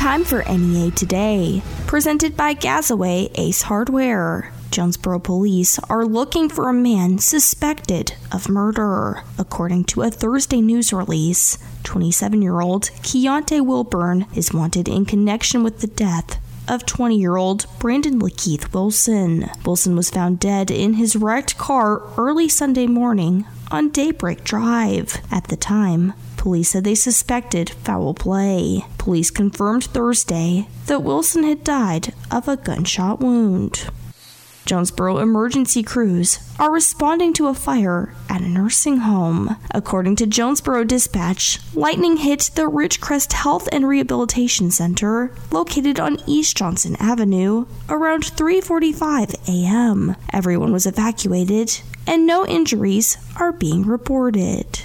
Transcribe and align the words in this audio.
Time 0.00 0.24
for 0.24 0.42
NEA 0.48 0.92
Today, 0.92 1.62
presented 1.86 2.34
by 2.34 2.54
Gazaway 2.54 3.30
Ace 3.34 3.60
Hardware. 3.60 4.50
Jonesboro 4.70 5.18
police 5.18 5.78
are 5.90 6.06
looking 6.06 6.48
for 6.48 6.70
a 6.70 6.72
man 6.72 7.18
suspected 7.18 8.14
of 8.32 8.48
murder. 8.48 9.22
According 9.38 9.84
to 9.84 10.00
a 10.00 10.10
Thursday 10.10 10.62
news 10.62 10.90
release, 10.90 11.58
27 11.82 12.40
year 12.40 12.62
old 12.62 12.84
Keontae 13.02 13.60
Wilburn 13.60 14.24
is 14.34 14.54
wanted 14.54 14.88
in 14.88 15.04
connection 15.04 15.62
with 15.62 15.80
the 15.80 15.86
death 15.86 16.40
of 16.66 16.86
20 16.86 17.18
year 17.18 17.36
old 17.36 17.66
Brandon 17.78 18.18
Lakeith 18.18 18.72
Wilson. 18.72 19.50
Wilson 19.66 19.96
was 19.96 20.08
found 20.08 20.40
dead 20.40 20.70
in 20.70 20.94
his 20.94 21.14
wrecked 21.14 21.58
car 21.58 22.00
early 22.16 22.48
Sunday 22.48 22.86
morning 22.86 23.44
on 23.70 23.90
Daybreak 23.90 24.44
Drive. 24.44 25.18
At 25.30 25.48
the 25.48 25.56
time, 25.56 26.14
police 26.40 26.70
said 26.70 26.84
they 26.84 26.94
suspected 26.94 27.68
foul 27.68 28.14
play. 28.14 28.82
Police 28.96 29.30
confirmed 29.30 29.84
Thursday 29.84 30.66
that 30.86 31.02
Wilson 31.02 31.44
had 31.44 31.62
died 31.62 32.14
of 32.30 32.48
a 32.48 32.56
gunshot 32.56 33.20
wound. 33.20 33.90
Jonesboro 34.64 35.18
emergency 35.18 35.82
crews 35.82 36.38
are 36.58 36.72
responding 36.72 37.34
to 37.34 37.48
a 37.48 37.54
fire 37.54 38.14
at 38.30 38.40
a 38.40 38.48
nursing 38.48 38.98
home. 38.98 39.56
According 39.72 40.16
to 40.16 40.26
Jonesboro 40.26 40.84
Dispatch, 40.84 41.58
lightning 41.74 42.16
hit 42.16 42.50
the 42.54 42.70
Ridgecrest 42.70 43.34
Health 43.34 43.68
and 43.70 43.86
Rehabilitation 43.86 44.70
Center 44.70 45.34
located 45.50 46.00
on 46.00 46.22
East 46.26 46.56
Johnson 46.56 46.96
Avenue 46.98 47.66
around 47.90 48.24
3:45 48.24 49.34
a.m. 49.46 50.16
Everyone 50.32 50.72
was 50.72 50.86
evacuated 50.86 51.82
and 52.06 52.26
no 52.26 52.46
injuries 52.46 53.18
are 53.36 53.52
being 53.52 53.84
reported. 53.84 54.80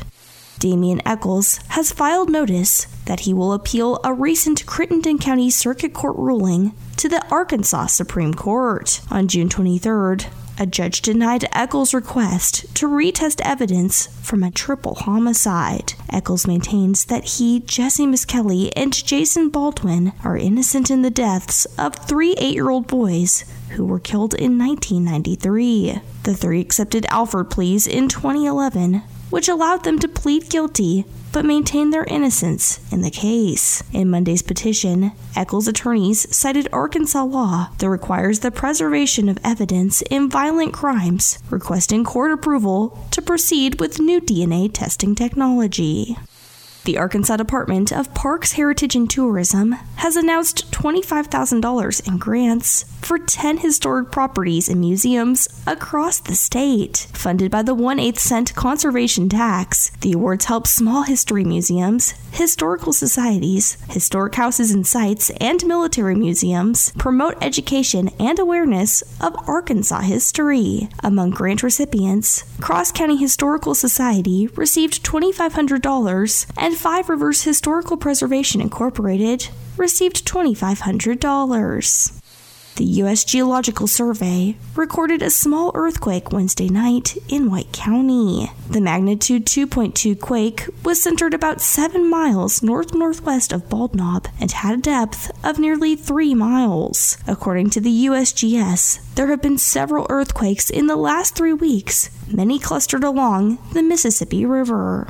Damien 0.60 1.02
Echols 1.06 1.58
has 1.70 1.92
filed 1.92 2.30
notice 2.30 2.86
that 3.06 3.22
he 3.22 3.34
will 3.34 3.54
appeal 3.54 4.00
a 4.04 4.14
recent 4.14 4.66
Crittenden 4.66 5.20
County 5.20 5.50
Circuit 5.50 5.94
Court 5.94 6.16
ruling 6.18 6.74
to 6.98 7.10
the 7.10 7.26
Arkansas 7.30 7.88
Supreme 7.88 8.34
Court. 8.34 9.02
On 9.12 9.28
June 9.28 9.50
23rd, 9.50 10.28
a 10.58 10.66
judge 10.66 11.02
denied 11.02 11.46
Echols' 11.52 11.94
request 11.94 12.74
to 12.76 12.88
retest 12.88 13.42
evidence 13.44 14.08
from 14.22 14.42
a 14.42 14.52
triple 14.52 14.96
homicide. 14.96 15.94
Echols 16.10 16.48
maintains 16.48 17.06
that 17.06 17.26
he, 17.26 17.60
Jessie 17.60 18.08
Misskelley, 18.08 18.74
and 18.76 18.94
Jason 18.94 19.50
Baldwin 19.50 20.14
are 20.24 20.38
innocent 20.38 20.90
in 20.90 21.02
the 21.02 21.10
deaths 21.10 21.66
of 21.78 21.96
three 21.96 22.34
eight 22.38 22.54
year 22.54 22.70
old 22.70 22.88
boys 22.88 23.44
who 23.72 23.86
were 23.86 24.00
killed 24.00 24.34
in 24.34 24.58
1993. 24.58 26.00
The 26.24 26.34
three 26.34 26.62
accepted 26.62 27.06
Alford 27.10 27.50
pleas 27.50 27.86
in 27.86 28.08
2011 28.08 29.04
which 29.30 29.48
allowed 29.48 29.84
them 29.84 30.00
to 30.00 30.08
plead 30.08 30.50
guilty 30.50 31.06
but 31.36 31.44
maintain 31.44 31.90
their 31.90 32.06
innocence 32.06 32.80
in 32.94 33.02
the 33.02 33.12
case. 33.12 33.84
In 33.92 34.10
Monday's 34.10 34.42
petition, 34.42 35.12
Echols' 35.36 35.68
attorneys 35.68 36.34
cited 36.34 36.70
Arkansas 36.72 37.26
law 37.26 37.72
that 37.80 37.90
requires 37.90 38.40
the 38.40 38.52
preservation 38.52 39.28
of 39.28 39.38
evidence 39.44 40.02
in 40.04 40.30
violent 40.30 40.72
crimes, 40.72 41.38
requesting 41.50 42.06
court 42.06 42.32
approval 42.32 43.06
to 43.12 43.22
proceed 43.22 43.82
with 43.82 44.00
new 44.00 44.22
DNA 44.22 44.72
testing 44.72 45.14
technology. 45.14 46.16
The 46.86 47.00
Arkansas 47.00 47.38
Department 47.38 47.92
of 47.92 48.14
Parks, 48.14 48.52
Heritage, 48.52 48.96
and 48.96 49.10
Tourism 49.10 49.72
has 49.96 50.16
announced 50.16 50.72
$25,000 50.72 52.08
in 52.08 52.18
grants 52.20 52.86
for 53.02 53.18
10 53.18 53.58
historic 53.58 54.12
properties 54.12 54.70
and 54.70 54.80
museums 54.80 55.48
across 55.66 56.20
the 56.20 56.36
state. 56.36 57.08
Funded 57.14 57.50
by 57.50 57.64
the 57.64 57.74
1 57.74 58.00
8 58.00 58.20
cent 58.20 58.56
conservation 58.56 59.30
tax, 59.30 59.90
the 60.02 60.14
awards 60.14 60.46
help 60.46 60.68
small 60.68 61.04
history 61.04 61.44
museums, 61.44 62.14
historical 62.32 62.94
societies, 62.94 63.78
historic 63.90 64.36
houses 64.36 64.72
and 64.72 64.86
sites, 64.86 65.32
and 65.42 65.66
military 65.66 66.16
museums 66.16 66.92
promote 67.00 67.36
education 67.42 68.10
and 68.20 68.38
awareness 68.38 69.02
of 69.20 69.36
Arkansas 69.48 70.02
history. 70.02 70.90
Among 71.04 71.32
grant 71.32 71.64
recipients, 71.64 72.44
Cross 72.60 72.92
County 72.92 73.18
Historical 73.18 73.74
Society 73.74 74.48
received 74.56 75.04
$2,500 75.04 76.46
and 76.58 76.75
Five 76.76 77.10
Rivers 77.10 77.44
Historical 77.44 77.98
Preservation 77.98 78.62
Incorporated 78.62 79.50
received 79.78 80.28
$2,500. 80.28 82.22
The 82.76 82.84
U.S. 82.84 83.24
Geological 83.24 83.88
Survey 83.88 84.58
recorded 84.76 85.22
a 85.22 85.30
small 85.30 85.72
earthquake 85.74 86.34
Wednesday 86.34 86.68
night 86.68 87.16
in 87.30 87.50
White 87.50 87.72
County. 87.72 88.52
The 88.70 88.82
magnitude 88.82 89.46
2.2 89.46 90.20
quake 90.20 90.68
was 90.84 91.02
centered 91.02 91.34
about 91.34 91.62
7 91.62 92.10
miles 92.10 92.62
north 92.62 92.94
northwest 92.94 93.54
of 93.54 93.70
Bald 93.70 93.96
Knob 93.96 94.28
and 94.42 94.52
had 94.52 94.80
a 94.80 94.82
depth 94.82 95.32
of 95.46 95.58
nearly 95.58 95.96
3 95.96 96.36
miles. 96.36 97.18
According 97.26 97.70
to 97.72 97.80
the 97.80 98.08
USGS, 98.08 99.16
there 99.16 99.28
have 99.28 99.42
been 99.42 99.58
several 99.58 100.06
earthquakes 100.10 100.70
in 100.70 100.88
the 100.88 100.98
last 100.98 101.36
three 101.36 101.54
weeks, 101.54 102.10
many 102.28 102.60
clustered 102.60 103.06
along 103.06 103.58
the 103.72 103.84
Mississippi 103.84 104.46
River. 104.46 105.08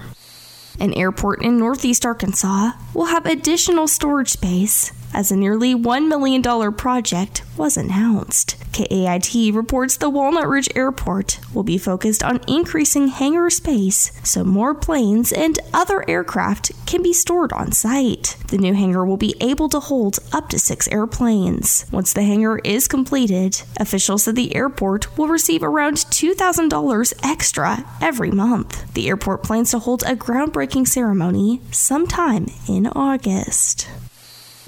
An 0.80 0.94
airport 0.94 1.44
in 1.44 1.58
northeast 1.58 2.06
Arkansas 2.06 2.72
will 2.94 3.06
have 3.06 3.26
additional 3.26 3.88
storage 3.88 4.30
space 4.30 4.92
as 5.16 5.32
a 5.32 5.36
nearly 5.36 5.74
$1 5.74 6.08
million 6.08 6.44
project 6.74 7.42
was 7.58 7.78
announced. 7.78 8.58
KAIT 8.74 9.54
reports 9.54 9.96
the 9.96 10.10
Walnut 10.10 10.48
Ridge 10.48 10.68
Airport 10.76 11.40
will 11.54 11.64
be 11.64 11.78
focused 11.78 12.22
on 12.22 12.42
increasing 12.48 13.08
hangar 13.08 13.50
space 13.50 14.12
so 14.24 14.44
more 14.44 14.76
planes 14.76 15.32
and 15.32 15.58
other 15.74 16.08
aircraft 16.10 16.74
can 16.86 17.02
be 17.02 17.14
stored 17.14 17.54
on 17.54 17.72
site. 17.72 18.36
The 18.50 18.58
new 18.58 18.74
hangar 18.74 19.06
will 19.06 19.16
be 19.16 19.36
able 19.40 19.70
to 19.70 19.80
hold 19.80 20.20
up 20.34 20.50
to 20.50 20.60
six 20.60 20.90
airplanes. 20.90 21.86
Once 21.92 22.12
the 22.12 22.24
hangar 22.24 22.60
is 22.66 22.90
completed, 22.90 23.62
officials 23.78 24.24
said 24.24 24.36
the 24.36 24.54
airport 24.54 25.18
will 25.18 25.30
receive 25.30 25.64
around 25.64 25.96
$2,000 25.96 27.14
extra 27.24 27.86
every 28.02 28.32
month. 28.32 28.94
The 28.94 29.08
airport 29.08 29.44
plans 29.44 29.72
to 29.72 29.80
hold 29.80 30.04
a 30.04 30.16
groundbreaking 30.16 30.90
ceremony 30.90 31.62
sometime 31.72 32.48
in 32.68 32.88
August. 32.88 33.88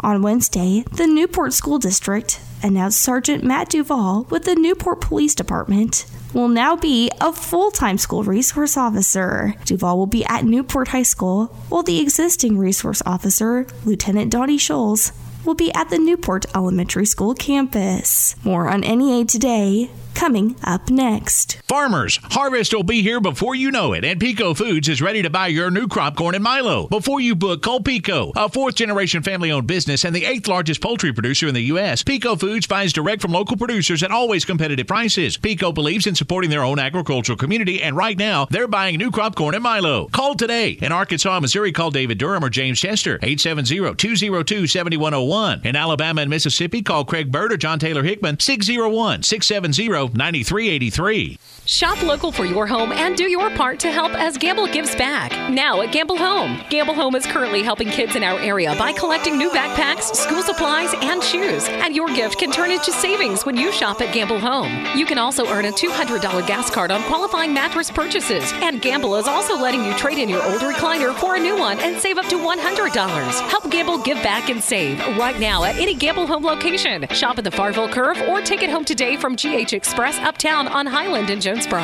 On 0.02 0.22
Wednesday, 0.22 0.84
the 0.92 1.08
Newport 1.08 1.54
School 1.54 1.80
District 1.80 2.40
announced 2.62 3.02
Sergeant 3.02 3.44
Matt 3.44 3.70
Duval 3.70 4.28
with 4.30 4.44
the 4.44 4.54
Newport 4.54 5.02
Police 5.02 5.34
Department 5.34 6.06
will 6.34 6.48
now 6.48 6.76
be 6.76 7.10
a 7.20 7.34
full 7.34 7.72
time 7.72 7.98
school 7.98 8.24
resource 8.24 8.78
officer. 8.78 9.56
Duval 9.66 9.98
will 9.98 10.06
be 10.06 10.24
at 10.26 10.46
Newport 10.46 10.90
High 10.90 11.04
School, 11.04 11.48
while 11.70 11.82
the 11.82 12.00
existing 12.00 12.60
resource 12.60 13.02
officer, 13.08 13.66
Lieutenant 13.86 14.32
Donnie 14.32 14.60
Scholes, 14.60 15.14
will 15.44 15.56
be 15.56 15.74
at 15.74 15.90
the 15.90 15.98
Newport 15.98 16.46
Elementary 16.54 17.06
School 17.06 17.34
campus. 17.34 18.36
More 18.44 18.70
on 18.70 18.82
NEA 18.82 19.26
today 19.26 19.90
coming 20.18 20.56
up 20.64 20.90
next. 20.90 21.62
Farmers, 21.68 22.20
harvest 22.24 22.74
will 22.74 22.82
be 22.82 23.04
here 23.04 23.22
before 23.22 23.54
you 23.54 23.70
know 23.70 23.94
it, 23.94 24.04
and 24.04 24.20
Peco 24.20 24.58
Foods 24.58 24.90
is 24.90 25.00
ready 25.00 25.22
to 25.22 25.30
buy 25.30 25.46
your 25.46 25.70
new 25.70 25.88
crop 25.88 26.16
corn 26.16 26.34
and 26.34 26.44
Milo. 26.44 26.88
Before 26.88 27.22
you 27.22 27.36
book, 27.36 27.62
call 27.62 27.82
Peco, 27.82 28.32
a 28.36 28.50
fourth 28.50 28.74
generation 28.74 29.22
family 29.22 29.52
owned 29.52 29.68
business 29.68 30.04
and 30.04 30.16
the 30.16 30.26
eighth 30.26 30.48
largest 30.48 30.82
poultry 30.82 31.14
producer 31.14 31.48
in 31.48 31.54
the 31.54 31.62
U.S. 31.66 32.02
Peco 32.02 32.40
Foods 32.40 32.66
buys 32.66 32.94
direct 32.94 33.22
from 33.22 33.32
local 33.32 33.58
producers 33.58 34.02
at 34.02 34.10
always 34.10 34.44
competitive 34.44 34.88
prices. 34.88 35.38
Peco 35.38 35.72
believes 35.72 36.08
in 36.08 36.16
supporting 36.16 36.50
their 36.50 36.64
own 36.64 36.80
agricultural 36.80 37.38
community, 37.38 37.84
and 37.84 37.96
right 37.96 38.18
now 38.18 38.46
they're 38.46 38.68
buying 38.68 38.98
new 38.98 39.12
crop 39.12 39.36
corn 39.36 39.54
and 39.54 39.64
Milo. 39.64 40.08
Call 40.08 40.34
today. 40.34 40.72
In 40.72 40.92
Arkansas, 40.92 41.40
Missouri, 41.42 41.72
call 41.72 41.92
David 41.92 42.18
Durham 42.18 42.44
or 42.44 42.50
James 42.50 42.80
Chester, 42.80 43.20
870 43.22 43.94
202 43.96 44.66
7101. 44.66 45.62
In 45.64 45.76
Alabama 45.76 46.22
and 46.22 46.30
Mississippi, 46.32 46.82
call 46.82 47.06
Craig 47.06 47.32
Bird 47.32 47.54
or 47.54 47.58
John 47.58 47.78
Taylor 47.78 48.02
Hickman, 48.02 48.40
601 48.40 49.22
670 49.22 50.07
9383. 50.16 51.38
Shop 51.66 52.02
local 52.02 52.32
for 52.32 52.46
your 52.46 52.66
home 52.66 52.94
and 52.94 53.18
do 53.18 53.26
your 53.26 53.50
part 53.50 53.78
to 53.82 53.92
help 53.92 54.14
as 54.14 54.38
Gamble 54.38 54.68
gives 54.68 54.96
back. 54.96 55.34
Now 55.52 55.82
at 55.82 55.92
Gamble 55.92 56.18
Home. 56.18 56.62
Gamble 56.70 56.94
Home 56.94 57.14
is 57.14 57.26
currently 57.26 57.62
helping 57.62 57.90
kids 57.90 58.16
in 58.16 58.24
our 58.24 58.40
area 58.40 58.74
by 58.80 58.94
collecting 58.94 59.38
new 59.38 59.50
backpacks, 59.50 60.16
school 60.16 60.42
supplies, 60.42 60.94
and 61.02 61.22
shoes. 61.22 61.68
And 61.68 61.94
your 61.94 62.08
gift 62.08 62.40
can 62.40 62.52
turn 62.52 62.72
into 62.72 62.94
savings 62.94 63.46
when 63.46 63.58
you 63.58 63.74
shop 63.74 64.00
at 64.00 64.14
Gamble 64.14 64.40
Home. 64.40 64.72
You 64.98 65.06
can 65.06 65.18
also 65.18 65.46
earn 65.48 65.66
a 65.66 65.72
$200 65.74 66.48
gas 66.48 66.72
card 66.72 66.90
on 66.90 67.04
qualifying 67.04 67.54
mattress 67.54 67.92
purchases. 67.92 68.50
And 68.62 68.82
Gamble 68.82 69.18
is 69.18 69.28
also 69.28 69.58
letting 69.58 69.84
you 69.84 69.94
trade 69.96 70.20
in 70.20 70.30
your 70.30 70.44
old 70.44 70.62
recliner 70.62 71.14
for 71.14 71.36
a 71.36 71.40
new 71.40 71.60
one 71.60 71.80
and 71.80 71.98
save 71.98 72.18
up 72.18 72.28
to 72.28 72.36
$100. 72.36 73.50
Help 73.50 73.70
Gamble 73.70 73.98
give 73.98 74.24
back 74.24 74.50
and 74.50 74.64
save 74.64 75.00
right 75.18 75.38
now 75.38 75.66
at 75.66 75.76
any 75.76 75.96
Gamble 75.96 76.28
Home 76.28 76.46
location. 76.46 77.06
Shop 77.10 77.38
at 77.38 77.44
the 77.44 77.52
Farville 77.52 77.90
Curve 77.90 78.22
or 78.30 78.42
take 78.42 78.64
it 78.64 78.70
home 78.70 78.86
today 78.86 79.18
from 79.18 79.36
GH 79.36 79.74
Express 79.74 79.97
uptown 80.20 80.68
on 80.68 80.86
Highland 80.86 81.32
in 81.32 81.42
Jonesboro. 81.42 81.82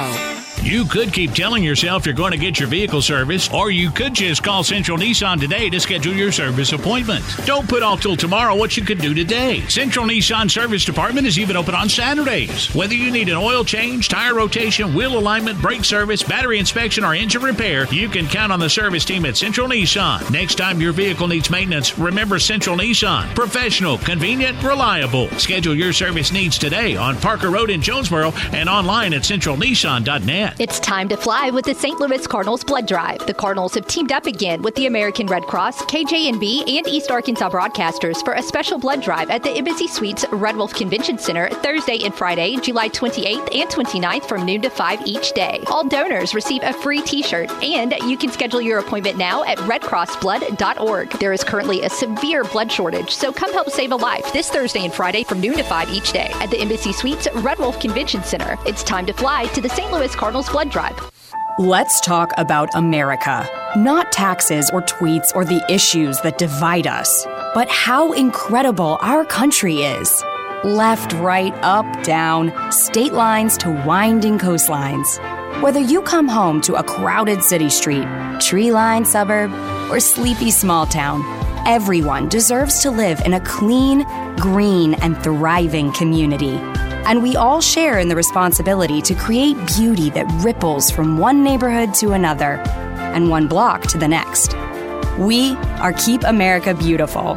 You 0.63 0.85
could 0.85 1.11
keep 1.11 1.33
telling 1.33 1.61
yourself 1.61 2.05
you're 2.05 2.15
going 2.15 2.31
to 2.31 2.37
get 2.37 2.57
your 2.57 2.69
vehicle 2.69 3.01
serviced, 3.01 3.53
or 3.53 3.69
you 3.69 3.91
could 3.91 4.13
just 4.13 4.43
call 4.43 4.63
Central 4.63 4.97
Nissan 4.97 5.37
today 5.37 5.69
to 5.69 5.77
schedule 5.77 6.13
your 6.13 6.31
service 6.31 6.71
appointment. 6.71 7.25
Don't 7.43 7.67
put 7.67 7.83
off 7.83 7.99
till 7.99 8.15
tomorrow 8.15 8.55
what 8.55 8.77
you 8.77 8.85
could 8.85 8.99
do 8.99 9.13
today. 9.13 9.59
Central 9.67 10.05
Nissan 10.05 10.49
Service 10.49 10.85
Department 10.85 11.27
is 11.27 11.37
even 11.37 11.57
open 11.57 11.75
on 11.75 11.89
Saturdays. 11.89 12.73
Whether 12.73 12.93
you 12.95 13.11
need 13.11 13.27
an 13.27 13.35
oil 13.35 13.65
change, 13.65 14.07
tire 14.07 14.35
rotation, 14.35 14.95
wheel 14.95 15.19
alignment, 15.19 15.61
brake 15.61 15.83
service, 15.83 16.23
battery 16.23 16.59
inspection, 16.59 17.03
or 17.03 17.13
engine 17.13 17.43
repair, 17.43 17.85
you 17.93 18.07
can 18.07 18.25
count 18.25 18.53
on 18.53 18.61
the 18.61 18.69
service 18.69 19.03
team 19.03 19.25
at 19.25 19.35
Central 19.35 19.67
Nissan. 19.67 20.31
Next 20.31 20.55
time 20.55 20.79
your 20.79 20.93
vehicle 20.93 21.27
needs 21.27 21.49
maintenance, 21.49 21.99
remember 21.99 22.39
Central 22.39 22.77
Nissan. 22.77 23.35
Professional, 23.35 23.97
convenient, 23.97 24.63
reliable. 24.63 25.27
Schedule 25.31 25.75
your 25.75 25.91
service 25.91 26.31
needs 26.31 26.57
today 26.57 26.95
on 26.95 27.19
Parker 27.19 27.49
Road 27.49 27.69
in 27.69 27.81
Jonesboro 27.81 28.31
and 28.53 28.69
online 28.69 29.13
at 29.13 29.23
centralnissan.net. 29.23 30.52
It's 30.59 30.79
time 30.79 31.09
to 31.09 31.17
fly 31.17 31.49
with 31.49 31.65
the 31.65 31.73
St. 31.73 31.99
Louis 31.99 32.27
Cardinals 32.27 32.63
Blood 32.63 32.87
Drive. 32.87 33.25
The 33.25 33.33
Cardinals 33.33 33.73
have 33.73 33.87
teamed 33.87 34.11
up 34.11 34.27
again 34.27 34.61
with 34.61 34.75
the 34.75 34.85
American 34.85 35.25
Red 35.25 35.43
Cross, 35.43 35.81
KJNB, 35.85 36.77
and 36.77 36.87
East 36.87 37.09
Arkansas 37.09 37.49
broadcasters 37.49 38.23
for 38.23 38.33
a 38.33 38.41
special 38.43 38.77
blood 38.77 39.01
drive 39.01 39.31
at 39.31 39.41
the 39.41 39.49
Embassy 39.49 39.87
Suites 39.87 40.25
Red 40.31 40.55
Wolf 40.55 40.75
Convention 40.75 41.17
Center 41.17 41.49
Thursday 41.49 42.03
and 42.03 42.13
Friday, 42.13 42.57
July 42.57 42.87
28th 42.89 43.55
and 43.55 43.67
29th 43.67 44.25
from 44.25 44.45
noon 44.45 44.61
to 44.61 44.69
5 44.69 45.07
each 45.07 45.31
day. 45.31 45.63
All 45.67 45.87
donors 45.87 46.35
receive 46.35 46.61
a 46.61 46.71
free 46.71 47.01
t-shirt 47.01 47.49
and 47.63 47.93
you 48.07 48.15
can 48.15 48.29
schedule 48.31 48.61
your 48.61 48.77
appointment 48.77 49.17
now 49.17 49.43
at 49.45 49.57
redcrossblood.org. 49.59 51.09
There 51.13 51.33
is 51.33 51.43
currently 51.43 51.81
a 51.81 51.89
severe 51.89 52.43
blood 52.43 52.71
shortage, 52.71 53.09
so 53.09 53.33
come 53.33 53.51
help 53.53 53.71
save 53.71 53.91
a 53.91 53.95
life 53.95 54.31
this 54.33 54.51
Thursday 54.51 54.85
and 54.85 54.93
Friday 54.93 55.23
from 55.23 55.41
noon 55.41 55.57
to 55.57 55.63
5 55.63 55.89
each 55.89 56.11
day 56.11 56.29
at 56.35 56.51
the 56.51 56.59
Embassy 56.59 56.93
Suites 56.93 57.27
Red 57.37 57.57
Wolf 57.57 57.79
Convention 57.79 58.23
Center. 58.23 58.55
It's 58.67 58.83
time 58.83 59.07
to 59.07 59.13
fly 59.13 59.45
to 59.47 59.61
the 59.61 59.69
St. 59.69 59.91
Louis 59.91 60.15
Cardinals 60.15 60.42
Blood 60.51 60.69
Drive. 60.69 61.11
Let's 61.59 62.01
talk 62.01 62.31
about 62.37 62.69
America. 62.73 63.47
Not 63.75 64.11
taxes 64.11 64.69
or 64.73 64.81
tweets 64.81 65.35
or 65.35 65.45
the 65.45 65.63
issues 65.69 66.19
that 66.21 66.37
divide 66.37 66.87
us, 66.87 67.25
but 67.53 67.69
how 67.69 68.13
incredible 68.13 68.97
our 69.01 69.23
country 69.23 69.83
is. 69.83 70.23
Left, 70.63 71.13
right, 71.13 71.53
up, 71.61 71.85
down, 72.03 72.51
state 72.71 73.13
lines 73.13 73.57
to 73.57 73.69
winding 73.85 74.39
coastlines. 74.39 75.19
Whether 75.61 75.79
you 75.79 76.01
come 76.01 76.27
home 76.27 76.59
to 76.61 76.75
a 76.75 76.83
crowded 76.83 77.43
city 77.43 77.69
street, 77.69 78.07
tree 78.39 78.71
lined 78.71 79.07
suburb, 79.07 79.51
or 79.91 79.99
sleepy 79.99 80.49
small 80.49 80.85
town, 80.87 81.21
everyone 81.67 82.29
deserves 82.29 82.81
to 82.81 82.89
live 82.89 83.21
in 83.21 83.33
a 83.33 83.39
clean, 83.41 84.03
green, 84.37 84.95
and 84.95 85.21
thriving 85.21 85.91
community. 85.93 86.59
And 87.05 87.21
we 87.21 87.35
all 87.35 87.59
share 87.59 87.99
in 87.99 88.07
the 88.07 88.15
responsibility 88.15 89.01
to 89.01 89.13
create 89.13 89.57
beauty 89.77 90.09
that 90.11 90.25
ripples 90.43 90.89
from 90.89 91.17
one 91.17 91.43
neighborhood 91.43 91.93
to 91.95 92.13
another 92.13 92.63
and 93.13 93.29
one 93.29 93.47
block 93.47 93.83
to 93.87 93.97
the 93.97 94.07
next. 94.07 94.55
We 95.19 95.55
are 95.79 95.93
Keep 95.93 96.23
America 96.23 96.73
Beautiful, 96.73 97.35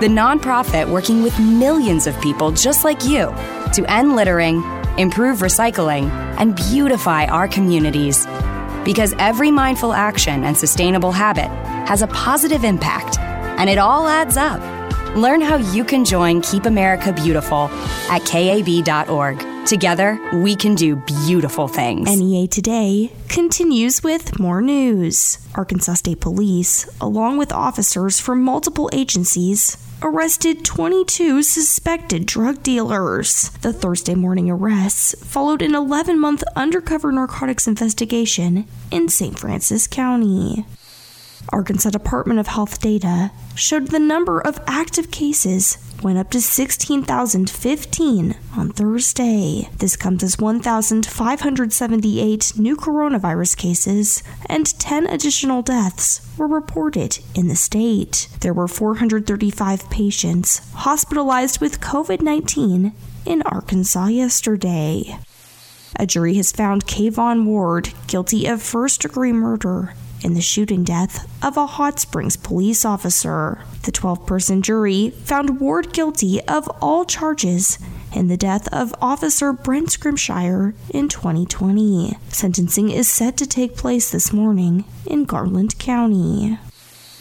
the 0.00 0.08
nonprofit 0.08 0.88
working 0.88 1.22
with 1.22 1.38
millions 1.38 2.06
of 2.06 2.20
people 2.20 2.50
just 2.50 2.84
like 2.84 3.04
you 3.04 3.26
to 3.74 3.84
end 3.86 4.16
littering, 4.16 4.64
improve 4.98 5.38
recycling, 5.38 6.10
and 6.38 6.56
beautify 6.56 7.26
our 7.26 7.46
communities. 7.46 8.26
Because 8.84 9.14
every 9.18 9.50
mindful 9.50 9.92
action 9.92 10.42
and 10.42 10.56
sustainable 10.56 11.12
habit 11.12 11.48
has 11.86 12.02
a 12.02 12.08
positive 12.08 12.64
impact, 12.64 13.18
and 13.20 13.70
it 13.70 13.78
all 13.78 14.08
adds 14.08 14.36
up. 14.36 14.71
Learn 15.14 15.42
how 15.42 15.56
you 15.56 15.84
can 15.84 16.06
join 16.06 16.40
Keep 16.40 16.64
America 16.64 17.12
Beautiful 17.12 17.68
at 18.10 18.24
kab.org. 18.24 19.66
Together, 19.66 20.18
we 20.32 20.56
can 20.56 20.74
do 20.74 20.96
beautiful 20.96 21.68
things. 21.68 22.08
NEA 22.08 22.48
Today 22.48 23.12
continues 23.28 24.02
with 24.02 24.40
more 24.40 24.62
news. 24.62 25.36
Arkansas 25.54 25.94
State 25.94 26.20
Police, 26.20 26.88
along 26.98 27.36
with 27.36 27.52
officers 27.52 28.18
from 28.18 28.42
multiple 28.42 28.88
agencies, 28.94 29.76
arrested 30.00 30.64
22 30.64 31.42
suspected 31.42 32.24
drug 32.24 32.62
dealers. 32.62 33.50
The 33.60 33.74
Thursday 33.74 34.14
morning 34.14 34.50
arrests 34.50 35.14
followed 35.26 35.60
an 35.60 35.74
11 35.74 36.18
month 36.18 36.42
undercover 36.56 37.12
narcotics 37.12 37.68
investigation 37.68 38.66
in 38.90 39.10
St. 39.10 39.38
Francis 39.38 39.86
County. 39.86 40.64
Arkansas 41.48 41.90
Department 41.90 42.40
of 42.40 42.48
Health 42.48 42.80
data 42.80 43.30
showed 43.54 43.88
the 43.88 43.98
number 43.98 44.40
of 44.40 44.58
active 44.66 45.10
cases 45.10 45.76
went 46.02 46.18
up 46.18 46.30
to 46.30 46.40
16,015 46.40 48.34
on 48.56 48.70
Thursday. 48.70 49.68
This 49.78 49.96
comes 49.96 50.22
as 50.22 50.38
1,578 50.38 52.52
new 52.56 52.76
coronavirus 52.76 53.56
cases 53.56 54.22
and 54.46 54.78
10 54.78 55.06
additional 55.06 55.62
deaths 55.62 56.24
were 56.36 56.48
reported 56.48 57.18
in 57.34 57.48
the 57.48 57.56
state. 57.56 58.28
There 58.40 58.54
were 58.54 58.68
435 58.68 59.90
patients 59.90 60.60
hospitalized 60.74 61.60
with 61.60 61.80
COVID 61.80 62.22
19 62.22 62.92
in 63.24 63.42
Arkansas 63.42 64.06
yesterday. 64.06 65.18
A 65.96 66.06
jury 66.06 66.34
has 66.34 66.52
found 66.52 66.86
Kayvon 66.86 67.44
Ward 67.44 67.92
guilty 68.06 68.46
of 68.46 68.62
first 68.62 69.02
degree 69.02 69.32
murder 69.32 69.94
in 70.24 70.34
the 70.34 70.40
shooting 70.40 70.84
death 70.84 71.28
of 71.44 71.56
a 71.56 71.66
Hot 71.66 72.00
Springs 72.00 72.36
police 72.36 72.84
officer. 72.84 73.64
The 73.82 73.92
12 73.92 74.26
person 74.26 74.62
jury 74.62 75.10
found 75.10 75.60
Ward 75.60 75.92
guilty 75.92 76.40
of 76.42 76.68
all 76.80 77.04
charges 77.04 77.78
in 78.14 78.28
the 78.28 78.36
death 78.36 78.68
of 78.72 78.94
Officer 79.00 79.52
Brent 79.52 79.90
Scrimshire 79.90 80.74
in 80.90 81.08
2020. 81.08 82.16
Sentencing 82.28 82.90
is 82.90 83.08
set 83.08 83.36
to 83.38 83.46
take 83.46 83.76
place 83.76 84.10
this 84.10 84.32
morning 84.32 84.84
in 85.06 85.24
Garland 85.24 85.78
County. 85.78 86.58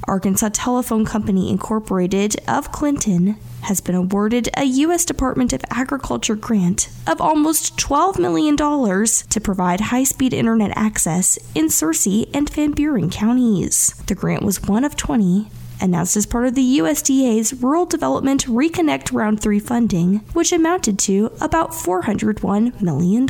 Arkansas 0.07 0.50
Telephone 0.53 1.06
Company 1.06 1.50
Incorporated 1.50 2.36
of 2.48 2.71
Clinton 2.71 3.38
has 3.62 3.81
been 3.81 3.95
awarded 3.95 4.50
a 4.57 4.63
U.S. 4.63 5.06
Department 5.06 5.53
of 5.53 5.63
Agriculture 5.69 6.36
grant 6.36 6.89
of 7.07 7.21
almost 7.21 7.77
$12 7.77 8.19
million 8.19 8.57
to 8.57 9.42
provide 9.42 9.81
high 9.81 10.03
speed 10.03 10.33
internet 10.33 10.71
access 10.75 11.38
in 11.53 11.68
Searcy 11.68 12.30
and 12.33 12.50
Van 12.50 12.71
Buren 12.71 13.09
counties. 13.09 13.94
The 14.07 14.15
grant 14.15 14.44
was 14.44 14.63
one 14.63 14.83
of 14.83 14.95
20 14.95 15.50
announced 15.81 16.15
as 16.15 16.25
part 16.25 16.45
of 16.45 16.56
the 16.56 16.77
USDA's 16.80 17.54
Rural 17.56 17.86
Development 17.86 18.45
Reconnect 18.45 19.12
Round 19.12 19.42
3 19.42 19.59
funding, 19.59 20.18
which 20.33 20.51
amounted 20.51 21.00
to 21.00 21.31
about 21.42 21.71
$401 21.71 22.81
million. 22.81 23.25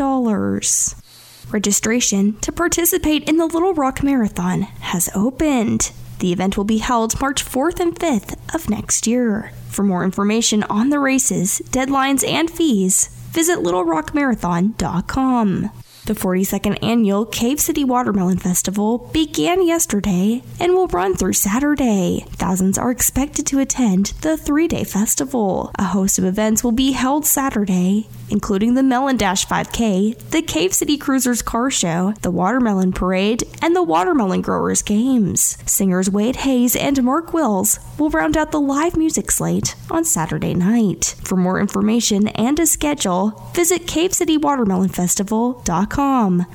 Registration 1.51 2.37
to 2.39 2.51
participate 2.51 3.27
in 3.27 3.37
the 3.37 3.45
Little 3.45 3.73
Rock 3.73 4.03
Marathon 4.03 4.61
has 4.61 5.09
opened. 5.15 5.91
The 6.21 6.31
event 6.31 6.55
will 6.55 6.63
be 6.65 6.77
held 6.77 7.19
March 7.19 7.43
4th 7.43 7.79
and 7.79 7.99
5th 7.99 8.37
of 8.53 8.69
next 8.69 9.07
year. 9.07 9.51
For 9.69 9.81
more 9.81 10.03
information 10.03 10.61
on 10.65 10.91
the 10.91 10.99
races, 10.99 11.63
deadlines, 11.71 12.23
and 12.23 12.47
fees, 12.47 13.07
visit 13.31 13.57
littlerockmarathon.com. 13.57 15.71
The 16.03 16.13
42nd 16.13 16.83
annual 16.83 17.27
Cave 17.27 17.59
City 17.59 17.83
Watermelon 17.83 18.39
Festival 18.39 19.07
began 19.13 19.63
yesterday 19.65 20.41
and 20.59 20.73
will 20.73 20.87
run 20.87 21.13
through 21.15 21.33
Saturday. 21.33 22.25
Thousands 22.31 22.79
are 22.79 22.89
expected 22.89 23.45
to 23.47 23.59
attend 23.59 24.07
the 24.21 24.35
three 24.35 24.67
day 24.67 24.83
festival. 24.83 25.69
A 25.77 25.83
host 25.83 26.17
of 26.17 26.25
events 26.25 26.63
will 26.63 26.71
be 26.71 26.93
held 26.93 27.27
Saturday, 27.27 28.07
including 28.29 28.73
the 28.73 28.81
Melon 28.81 29.15
Dash 29.15 29.45
5K, 29.45 30.17
the 30.31 30.41
Cave 30.41 30.73
City 30.73 30.97
Cruisers 30.97 31.43
Car 31.43 31.69
Show, 31.69 32.15
the 32.23 32.31
Watermelon 32.31 32.93
Parade, 32.93 33.43
and 33.61 33.75
the 33.75 33.83
Watermelon 33.83 34.41
Growers 34.41 34.81
Games. 34.81 35.59
Singers 35.67 36.09
Wade 36.09 36.37
Hayes 36.37 36.75
and 36.75 37.03
Mark 37.03 37.31
Wills 37.31 37.79
will 37.99 38.09
round 38.09 38.35
out 38.35 38.51
the 38.51 38.59
live 38.59 38.97
music 38.97 39.29
slate 39.29 39.75
on 39.91 40.03
Saturday 40.03 40.55
night. 40.55 41.13
For 41.23 41.35
more 41.35 41.59
information 41.59 42.29
and 42.29 42.59
a 42.59 42.65
schedule, 42.65 43.51
visit 43.53 43.85
CaveCityWatermelonFestival.com. 43.85 45.90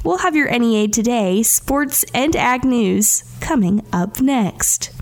We'll 0.02 0.19
have 0.19 0.35
your 0.35 0.50
NEA 0.50 0.88
Today, 0.88 1.43
sports, 1.43 2.05
and 2.14 2.35
ag 2.35 2.64
news 2.64 3.23
coming 3.40 3.85
up 3.93 4.21
next. 4.21 4.96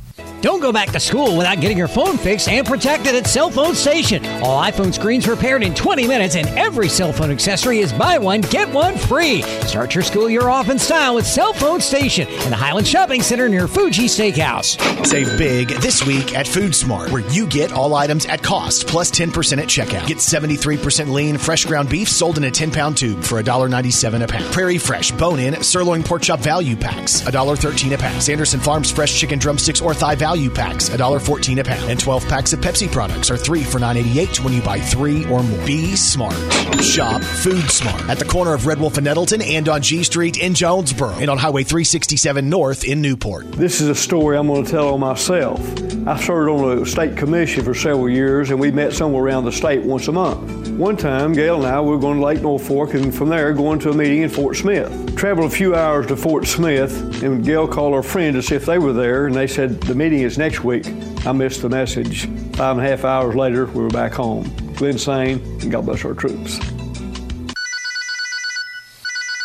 Don't 0.44 0.60
go 0.60 0.72
back 0.72 0.92
to 0.92 1.00
school 1.00 1.38
without 1.38 1.62
getting 1.62 1.78
your 1.78 1.88
phone 1.88 2.18
fixed 2.18 2.50
and 2.50 2.66
protected 2.66 3.14
at 3.14 3.26
Cell 3.26 3.48
Phone 3.48 3.74
Station. 3.74 4.22
All 4.42 4.62
iPhone 4.62 4.92
screens 4.92 5.26
repaired 5.26 5.62
in 5.62 5.74
20 5.74 6.06
minutes, 6.06 6.36
and 6.36 6.46
every 6.48 6.86
cell 6.90 7.14
phone 7.14 7.30
accessory 7.30 7.78
is 7.78 7.94
buy 7.94 8.18
one, 8.18 8.42
get 8.42 8.68
one 8.68 8.98
free. 8.98 9.40
Start 9.40 9.94
your 9.94 10.04
school 10.04 10.28
year 10.28 10.50
off 10.50 10.68
in 10.68 10.78
style 10.78 11.14
with 11.14 11.26
Cell 11.26 11.54
Phone 11.54 11.80
Station 11.80 12.28
in 12.28 12.50
the 12.50 12.56
Highland 12.56 12.86
Shopping 12.86 13.22
Center 13.22 13.48
near 13.48 13.66
Fuji 13.66 14.04
Steakhouse. 14.04 14.76
Save 15.06 15.38
big 15.38 15.68
this 15.80 16.04
week 16.04 16.36
at 16.36 16.46
Food 16.46 16.74
Smart, 16.74 17.10
where 17.10 17.26
you 17.30 17.46
get 17.46 17.72
all 17.72 17.94
items 17.94 18.26
at 18.26 18.42
cost 18.42 18.86
plus 18.86 19.10
10% 19.10 19.56
at 19.56 19.68
checkout. 19.68 20.06
Get 20.06 20.18
73% 20.18 21.10
lean, 21.10 21.38
fresh 21.38 21.64
ground 21.64 21.88
beef 21.88 22.10
sold 22.10 22.36
in 22.36 22.44
a 22.44 22.50
10 22.50 22.70
pound 22.70 22.98
tube 22.98 23.22
for 23.22 23.42
$1.97 23.42 24.22
a 24.22 24.26
pound. 24.26 24.52
Prairie 24.52 24.76
Fresh 24.76 25.12
bone 25.12 25.38
in 25.38 25.62
sirloin 25.62 26.02
pork 26.02 26.20
chop 26.20 26.40
value 26.40 26.76
packs, 26.76 27.22
$1.13 27.22 27.94
a 27.94 27.96
pack. 27.96 28.20
Sanderson 28.20 28.60
Farms 28.60 28.90
fresh 28.90 29.18
chicken 29.18 29.38
drumsticks 29.38 29.80
or 29.80 29.94
thigh 29.94 30.14
value 30.14 30.33
value 30.34 30.50
packs, 30.50 30.88
$1.14 30.88 31.60
a 31.60 31.64
pound. 31.64 31.88
And 31.88 32.00
12 32.00 32.26
packs 32.26 32.52
of 32.52 32.58
Pepsi 32.58 32.90
products 32.90 33.30
are 33.30 33.36
3 33.36 33.62
for 33.62 33.78
$9.88 33.78 34.42
when 34.42 34.52
you 34.52 34.60
buy 34.62 34.80
3 34.80 35.26
or 35.26 35.44
more. 35.44 35.64
Be 35.64 35.94
smart. 35.94 36.34
Shop 36.82 37.22
Food 37.22 37.70
Smart 37.70 38.08
at 38.08 38.18
the 38.18 38.24
corner 38.24 38.52
of 38.52 38.66
Red 38.66 38.80
Wolf 38.80 38.96
and 38.96 39.04
Nettleton 39.04 39.40
and 39.40 39.68
on 39.68 39.80
G 39.80 40.02
Street 40.02 40.36
in 40.38 40.54
Jonesboro 40.54 41.12
and 41.20 41.30
on 41.30 41.38
Highway 41.38 41.62
367 41.62 42.48
North 42.48 42.82
in 42.82 43.00
Newport. 43.00 43.52
This 43.52 43.80
is 43.80 43.88
a 43.88 43.94
story 43.94 44.36
I'm 44.36 44.48
going 44.48 44.64
to 44.64 44.70
tell 44.70 44.94
on 44.94 45.00
myself. 45.00 45.60
I 46.06 46.20
served 46.20 46.50
on 46.50 46.80
the 46.80 46.84
state 46.84 47.16
commission 47.16 47.64
for 47.64 47.72
several 47.72 48.10
years, 48.10 48.50
and 48.50 48.58
we 48.58 48.72
met 48.72 48.92
somewhere 48.92 49.22
around 49.22 49.44
the 49.44 49.52
state 49.52 49.84
once 49.84 50.08
a 50.08 50.12
month. 50.12 50.68
One 50.70 50.96
time, 50.96 51.32
Gail 51.32 51.64
and 51.64 51.66
I 51.66 51.80
were 51.80 51.98
going 51.98 52.18
to 52.18 52.24
Lake 52.24 52.40
Norfork, 52.40 52.94
and 52.94 53.14
from 53.14 53.28
there 53.28 53.52
going 53.52 53.78
to 53.80 53.90
a 53.90 53.94
meeting 53.94 54.22
in 54.22 54.28
Fort 54.28 54.56
Smith. 54.56 55.13
Traveled 55.24 55.50
a 55.50 55.56
few 55.56 55.74
hours 55.74 56.06
to 56.08 56.16
Fort 56.16 56.46
Smith, 56.46 57.22
and 57.22 57.42
Gail 57.42 57.66
called 57.66 57.94
her 57.94 58.02
friend 58.02 58.34
to 58.34 58.42
see 58.42 58.56
if 58.56 58.66
they 58.66 58.78
were 58.78 58.92
there, 58.92 59.24
and 59.24 59.34
they 59.34 59.46
said 59.46 59.80
the 59.80 59.94
meeting 59.94 60.20
is 60.20 60.36
next 60.36 60.62
week. 60.62 60.86
I 61.24 61.32
missed 61.32 61.62
the 61.62 61.70
message. 61.70 62.26
Five 62.56 62.76
and 62.76 62.86
a 62.86 62.90
half 62.90 63.06
hours 63.06 63.34
later, 63.34 63.64
we 63.64 63.82
were 63.82 63.88
back 63.88 64.12
home. 64.12 64.54
Glenn 64.74 64.98
Sane, 64.98 65.38
and 65.62 65.70
God 65.70 65.86
bless 65.86 66.04
our 66.04 66.12
troops. 66.12 66.58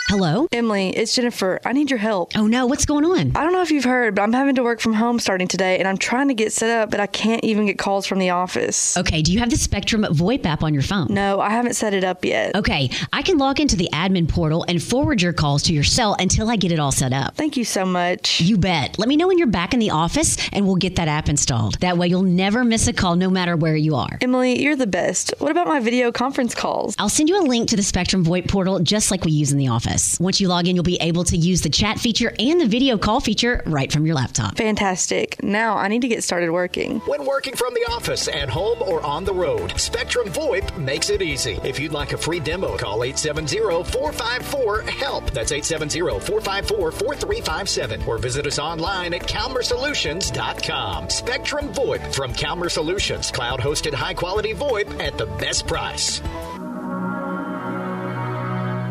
Hello? 0.09 0.47
Emily, 0.51 0.89
it's 0.89 1.13
Jennifer. 1.13 1.59
I 1.63 1.71
need 1.71 1.91
your 1.91 1.99
help. 1.99 2.31
Oh 2.35 2.47
no, 2.47 2.65
what's 2.65 2.83
going 2.83 3.05
on? 3.05 3.37
I 3.37 3.43
don't 3.43 3.53
know 3.53 3.61
if 3.61 3.69
you've 3.69 3.83
heard, 3.83 4.15
but 4.15 4.23
I'm 4.23 4.33
having 4.33 4.55
to 4.55 4.63
work 4.63 4.79
from 4.79 4.93
home 4.93 5.19
starting 5.19 5.47
today, 5.47 5.77
and 5.77 5.87
I'm 5.87 5.97
trying 5.97 6.29
to 6.29 6.33
get 6.33 6.51
set 6.51 6.71
up, 6.81 6.89
but 6.89 6.99
I 6.99 7.05
can't 7.05 7.43
even 7.43 7.67
get 7.67 7.77
calls 7.77 8.07
from 8.07 8.17
the 8.17 8.31
office. 8.31 8.97
Okay, 8.97 9.21
do 9.21 9.31
you 9.31 9.37
have 9.37 9.51
the 9.51 9.55
Spectrum 9.55 10.01
VoIP 10.01 10.47
app 10.47 10.63
on 10.63 10.73
your 10.73 10.81
phone? 10.81 11.13
No, 11.13 11.39
I 11.39 11.51
haven't 11.51 11.75
set 11.75 11.93
it 11.93 12.03
up 12.03 12.25
yet. 12.25 12.55
Okay, 12.55 12.89
I 13.13 13.21
can 13.21 13.37
log 13.37 13.59
into 13.59 13.75
the 13.75 13.87
admin 13.93 14.27
portal 14.27 14.65
and 14.67 14.81
forward 14.81 15.21
your 15.21 15.31
calls 15.31 15.61
to 15.63 15.73
your 15.73 15.83
cell 15.83 16.15
until 16.17 16.49
I 16.49 16.55
get 16.55 16.71
it 16.71 16.79
all 16.79 16.91
set 16.91 17.13
up. 17.13 17.35
Thank 17.35 17.55
you 17.55 17.63
so 17.63 17.85
much. 17.85 18.41
You 18.41 18.57
bet. 18.57 18.97
Let 18.97 19.09
me 19.09 19.15
know 19.15 19.27
when 19.27 19.37
you're 19.37 19.45
back 19.45 19.75
in 19.75 19.79
the 19.79 19.91
office, 19.91 20.37
and 20.51 20.65
we'll 20.65 20.77
get 20.77 20.95
that 20.95 21.07
app 21.07 21.29
installed. 21.29 21.79
That 21.81 21.99
way, 21.99 22.07
you'll 22.07 22.23
never 22.23 22.63
miss 22.63 22.87
a 22.87 22.93
call 22.93 23.15
no 23.15 23.29
matter 23.29 23.55
where 23.55 23.75
you 23.75 23.93
are. 23.93 24.17
Emily, 24.21 24.59
you're 24.59 24.75
the 24.75 24.87
best. 24.87 25.35
What 25.37 25.51
about 25.51 25.67
my 25.67 25.79
video 25.79 26.11
conference 26.11 26.55
calls? 26.55 26.95
I'll 26.97 27.09
send 27.09 27.29
you 27.29 27.39
a 27.39 27.45
link 27.45 27.69
to 27.69 27.75
the 27.75 27.83
Spectrum 27.83 28.25
VoIP 28.25 28.49
portal 28.49 28.79
just 28.79 29.11
like 29.11 29.23
we 29.23 29.33
use 29.33 29.51
in 29.51 29.59
the 29.59 29.67
office. 29.67 29.98
Once 30.19 30.41
you 30.41 30.47
log 30.47 30.67
in, 30.67 30.75
you'll 30.75 30.83
be 30.83 30.97
able 31.01 31.23
to 31.25 31.37
use 31.37 31.61
the 31.61 31.69
chat 31.69 31.99
feature 31.99 32.33
and 32.39 32.61
the 32.61 32.65
video 32.65 32.97
call 32.97 33.19
feature 33.19 33.61
right 33.65 33.91
from 33.91 34.05
your 34.05 34.15
laptop. 34.15 34.55
Fantastic. 34.57 35.43
Now 35.43 35.77
I 35.77 35.87
need 35.87 36.01
to 36.01 36.07
get 36.07 36.23
started 36.23 36.51
working. 36.51 36.99
When 37.01 37.25
working 37.25 37.55
from 37.55 37.73
the 37.73 37.85
office, 37.91 38.27
at 38.27 38.49
home, 38.49 38.81
or 38.81 39.05
on 39.05 39.25
the 39.25 39.33
road, 39.33 39.79
Spectrum 39.79 40.29
VoIP 40.29 40.77
makes 40.77 41.09
it 41.09 41.21
easy. 41.21 41.59
If 41.63 41.79
you'd 41.79 41.91
like 41.91 42.13
a 42.13 42.17
free 42.17 42.39
demo, 42.39 42.77
call 42.77 42.99
870-454-HELP. 42.99 45.31
That's 45.31 45.51
870-454-4357. 45.51 48.07
Or 48.07 48.17
visit 48.17 48.47
us 48.47 48.59
online 48.59 49.13
at 49.13 49.21
CalmerSolutions.com. 49.21 51.09
Spectrum 51.09 51.73
VoIP 51.73 52.13
from 52.13 52.33
Calmer 52.33 52.69
Solutions. 52.69 53.31
Cloud-hosted 53.31 53.93
high-quality 53.93 54.53
VoIP 54.53 55.01
at 55.01 55.17
the 55.17 55.25
best 55.25 55.67
price. 55.67 56.21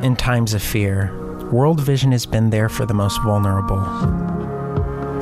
In 0.03 0.15
times 0.15 0.55
of 0.55 0.63
fear, 0.63 1.13
World 1.51 1.81
Vision 1.81 2.13
has 2.13 2.25
been 2.25 2.51
there 2.51 2.69
for 2.69 2.87
the 2.87 2.95
most 2.95 3.21
vulnerable. 3.23 3.83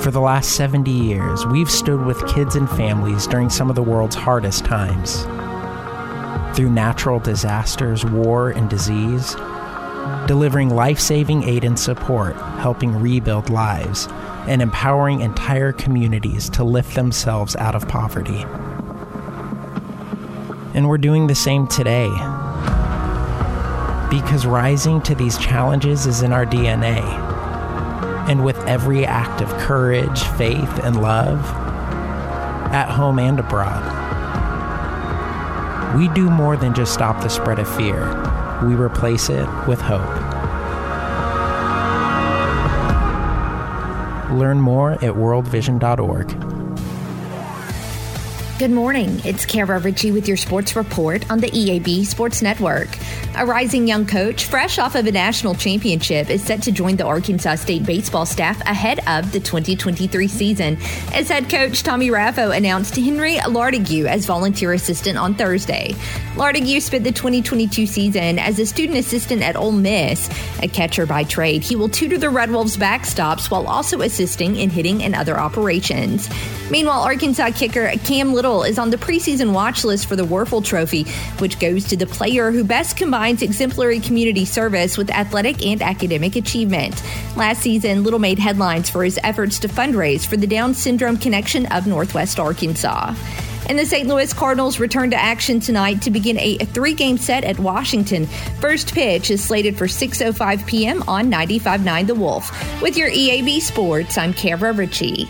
For 0.01 0.11
the 0.11 0.21
last 0.21 0.51
70 0.51 0.91
years, 0.91 1.47
we've 1.47 1.71
stood 1.71 2.05
with 2.05 2.29
kids 2.29 2.57
and 2.57 2.69
families 2.69 3.27
during 3.27 3.49
some 3.49 3.71
of 3.71 3.77
the 3.77 3.83
world's 3.83 4.17
hardest 4.17 4.67
times. 4.67 5.23
Through 6.55 6.73
natural 6.73 7.19
disasters, 7.21 8.05
war, 8.05 8.51
and 8.51 8.69
disease, 8.69 9.35
delivering 10.27 10.69
life 10.69 11.01
saving 11.01 11.45
aid 11.45 11.65
and 11.65 11.79
support, 11.79 12.37
helping 12.37 13.01
rebuild 13.01 13.49
lives, 13.49 14.09
and 14.47 14.61
empowering 14.61 15.23
entire 15.23 15.73
communities 15.73 16.51
to 16.51 16.65
lift 16.65 16.95
themselves 16.95 17.57
out 17.57 17.75
of 17.75 17.89
poverty. 17.89 18.45
And 20.75 20.87
we're 20.87 20.99
doing 20.99 21.29
the 21.29 21.35
same 21.35 21.67
today 21.67 22.11
because 24.11 24.47
rising 24.47 25.01
to 25.03 25.15
these 25.15 25.37
challenges 25.39 26.07
is 26.07 26.23
in 26.23 26.33
our 26.33 26.47
DNA. 26.47 27.03
And 28.29 28.45
with 28.45 28.59
every 28.67 29.05
act 29.05 29.41
of 29.41 29.49
courage, 29.59 30.23
faith, 30.37 30.81
and 30.85 31.01
love, 31.01 31.45
at 32.73 32.89
home 32.91 33.19
and 33.19 33.39
abroad, 33.39 33.83
we 35.97 36.09
do 36.09 36.29
more 36.29 36.57
than 36.57 36.75
just 36.75 36.93
stop 36.93 37.23
the 37.23 37.29
spread 37.29 37.59
of 37.59 37.77
fear, 37.77 38.05
we 38.67 38.75
replace 38.75 39.29
it 39.29 39.49
with 39.67 39.81
hope. 39.81 40.01
Learn 44.33 44.61
more 44.61 44.93
at 44.93 45.15
worldvision.org. 45.15 46.57
Good 48.59 48.71
morning. 48.71 49.21
It's 49.25 49.45
Kara 49.45 49.79
Ritchie 49.79 50.13
with 50.13 50.27
your 50.27 50.39
sports 50.39 50.75
report 50.77 51.31
on 51.31 51.41
the 51.41 51.49
EAB 51.49 52.07
Sports 52.07 52.41
Network. 52.41 52.89
A 53.39 53.45
rising 53.45 53.87
young 53.87 54.07
coach, 54.07 54.47
fresh 54.47 54.79
off 54.79 54.95
of 54.95 55.07
a 55.07 55.13
national 55.13 55.55
championship, 55.55 56.31
is 56.31 56.43
set 56.43 56.63
to 56.63 56.73
join 56.73 56.97
the 56.97 57.05
Arkansas 57.05 57.57
State 57.57 57.85
baseball 57.85 58.25
staff 58.25 58.59
ahead 58.63 59.01
of 59.07 59.31
the 59.31 59.41
2023 59.41 60.27
season. 60.27 60.79
As 61.13 61.29
head 61.29 61.51
coach 61.51 61.83
Tommy 61.83 62.09
Raffo 62.09 62.57
announced 62.57 62.97
Henry 62.97 63.37
Lartigue 63.37 64.07
as 64.07 64.25
volunteer 64.25 64.73
assistant 64.73 65.19
on 65.19 65.35
Thursday. 65.35 65.95
Lartigue 66.37 66.81
spent 66.81 67.05
the 67.05 67.13
2022 67.13 67.87
season 67.87 68.39
as 68.39 68.59
a 68.59 68.65
student 68.65 68.99
assistant 68.99 69.43
at 69.43 69.55
Ole 69.55 69.73
Miss. 69.73 70.31
A 70.63 70.69
catcher 70.69 71.05
by 71.05 71.23
trade, 71.23 71.63
he 71.63 71.77
will 71.77 71.91
tutor 71.91 72.17
the 72.17 72.31
Red 72.31 72.51
Wolves' 72.51 72.79
backstops 72.79 73.51
while 73.51 73.67
also 73.67 74.01
assisting 74.01 74.57
in 74.57 74.71
hitting 74.71 75.03
and 75.03 75.15
other 75.15 75.39
operations. 75.39 76.31
Meanwhile, 76.71 77.03
Arkansas 77.03 77.51
kicker 77.55 77.93
Cam 78.05 78.33
Little 78.33 78.65
is 78.65 78.79
on 78.79 78.91
the 78.91 78.97
preseason 78.97 79.53
watch 79.53 79.85
list 79.85 80.07
for 80.07 80.17
the 80.17 80.25
Wuerffel 80.25 80.65
Trophy, 80.65 81.05
which 81.39 81.61
goes 81.61 81.85
to 81.85 81.97
the 81.97 82.07
player 82.07 82.51
who 82.51 82.65
best 82.65 82.97
combines 82.97 83.26
exemplary 83.27 84.01
community 84.01 84.45
service 84.45 84.97
with 84.97 85.11
athletic 85.11 85.67
and 85.67 85.83
academic 85.83 86.37
achievement. 86.37 87.03
Last 87.37 87.61
season, 87.61 88.05
Little 88.05 88.19
made 88.19 88.39
headlines 88.39 88.89
for 88.89 89.03
his 89.03 89.19
efforts 89.25 89.59
to 89.61 89.69
fundraise 89.69 90.27
for 90.27 90.37
the 90.37 90.47
Down 90.47 90.75
Syndrome 90.75 91.17
Connection 91.17 91.67
of 91.67 91.87
Northwest 91.87 92.39
Arkansas. 92.39 93.15
And 93.69 93.79
the 93.79 93.85
St. 93.85 94.07
Louis 94.07 94.33
Cardinals 94.33 94.79
return 94.79 95.11
to 95.11 95.17
action 95.17 95.59
tonight 95.59 96.03
to 96.03 96.11
begin 96.11 96.39
a 96.39 96.57
three 96.59 96.95
game 96.95 97.19
set 97.19 97.43
at 97.43 97.59
Washington. 97.59 98.27
First 98.61 98.95
pitch 98.95 99.31
is 99.31 99.43
slated 99.43 99.77
for 99.77 99.87
6.05 99.87 100.65
p.m. 100.67 101.03
on 101.09 101.31
95.9 101.31 102.07
The 102.07 102.15
Wolf. 102.15 102.81
With 102.81 102.97
your 102.97 103.11
EAB 103.11 103.61
Sports, 103.61 104.17
I'm 104.17 104.33
Kara 104.33 104.73
Ritchie. 104.73 105.29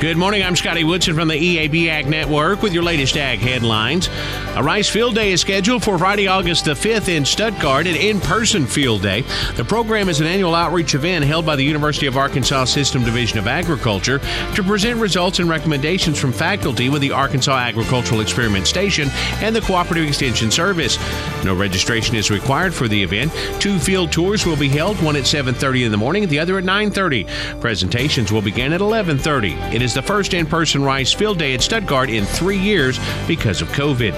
Good 0.00 0.16
morning. 0.16 0.42
I'm 0.42 0.56
Scotty 0.56 0.82
Woodson 0.82 1.14
from 1.14 1.28
the 1.28 1.34
EAB 1.34 1.88
Ag 1.88 2.08
Network 2.08 2.62
with 2.62 2.72
your 2.72 2.82
latest 2.82 3.18
ag 3.18 3.40
headlines. 3.40 4.08
A 4.56 4.62
Rice 4.62 4.88
Field 4.88 5.14
Day 5.14 5.30
is 5.30 5.42
scheduled 5.42 5.84
for 5.84 5.98
Friday, 5.98 6.26
August 6.26 6.64
the 6.64 6.70
5th 6.70 7.14
in 7.14 7.26
Stuttgart, 7.26 7.86
an 7.86 7.96
in 7.96 8.18
person 8.18 8.66
field 8.66 9.02
day. 9.02 9.24
The 9.56 9.64
program 9.64 10.08
is 10.08 10.22
an 10.22 10.26
annual 10.26 10.54
outreach 10.54 10.94
event 10.94 11.26
held 11.26 11.44
by 11.44 11.54
the 11.54 11.62
University 11.62 12.06
of 12.06 12.16
Arkansas 12.16 12.64
System 12.64 13.04
Division 13.04 13.38
of 13.38 13.46
Agriculture 13.46 14.20
to 14.54 14.62
present 14.62 14.98
results 14.98 15.38
and 15.38 15.50
recommendations 15.50 16.18
from 16.18 16.32
faculty 16.32 16.88
with 16.88 17.02
the 17.02 17.12
Arkansas 17.12 17.54
Agricultural 17.54 18.22
Experiment 18.22 18.66
Station 18.66 19.10
and 19.42 19.54
the 19.54 19.60
Cooperative 19.60 20.08
Extension 20.08 20.50
Service. 20.50 20.98
No 21.44 21.54
registration 21.54 22.16
is 22.16 22.30
required 22.30 22.72
for 22.72 22.88
the 22.88 23.02
event. 23.02 23.32
Two 23.60 23.78
field 23.78 24.10
tours 24.12 24.46
will 24.46 24.56
be 24.56 24.68
held, 24.68 25.00
one 25.02 25.16
at 25.16 25.24
7:30 25.24 25.84
in 25.84 25.92
the 25.92 25.98
morning, 25.98 26.26
the 26.26 26.38
other 26.38 26.56
at 26.56 26.64
9:30. 26.64 27.26
Presentations 27.60 28.32
will 28.32 28.42
begin 28.42 28.72
at 28.72 28.80
11:30. 28.80 29.74
It 29.74 29.82
is 29.82 29.89
the 29.94 30.02
first 30.02 30.34
in-person 30.34 30.82
Rice 30.82 31.12
Field 31.12 31.38
Day 31.38 31.54
at 31.54 31.62
Stuttgart 31.62 32.10
in 32.10 32.24
3 32.24 32.58
years 32.58 32.98
because 33.26 33.62
of 33.62 33.68
COVID. 33.68 34.14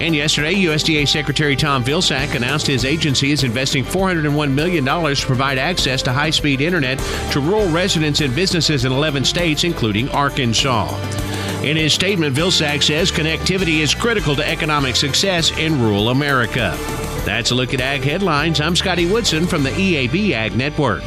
And 0.00 0.14
yesterday, 0.14 0.54
USDA 0.54 1.06
Secretary 1.06 1.56
Tom 1.56 1.84
Vilsack 1.84 2.34
announced 2.34 2.66
his 2.66 2.84
agency 2.84 3.32
is 3.32 3.44
investing 3.44 3.84
$401 3.84 4.52
million 4.54 4.84
to 4.84 5.26
provide 5.26 5.58
access 5.58 6.00
to 6.02 6.12
high 6.12 6.30
speed 6.30 6.60
internet 6.60 6.98
to 7.32 7.40
rural 7.40 7.68
residents 7.70 8.20
and 8.20 8.34
businesses 8.34 8.84
in 8.84 8.92
11 8.92 9.24
states, 9.24 9.64
including 9.64 10.08
Arkansas. 10.10 10.88
In 11.62 11.76
his 11.76 11.92
statement, 11.92 12.34
Vilsack 12.34 12.82
says 12.82 13.12
connectivity 13.12 13.80
is 13.80 13.94
critical 13.94 14.34
to 14.36 14.48
economic 14.48 14.96
success 14.96 15.50
in 15.58 15.78
rural 15.78 16.08
America. 16.08 16.74
That's 17.26 17.50
a 17.50 17.54
look 17.54 17.74
at 17.74 17.82
Ag 17.82 18.00
Headlines. 18.00 18.60
I'm 18.62 18.76
Scotty 18.76 19.10
Woodson 19.10 19.46
from 19.46 19.62
the 19.64 19.70
EAB 19.70 20.30
Ag 20.32 20.56
Network. 20.56 21.02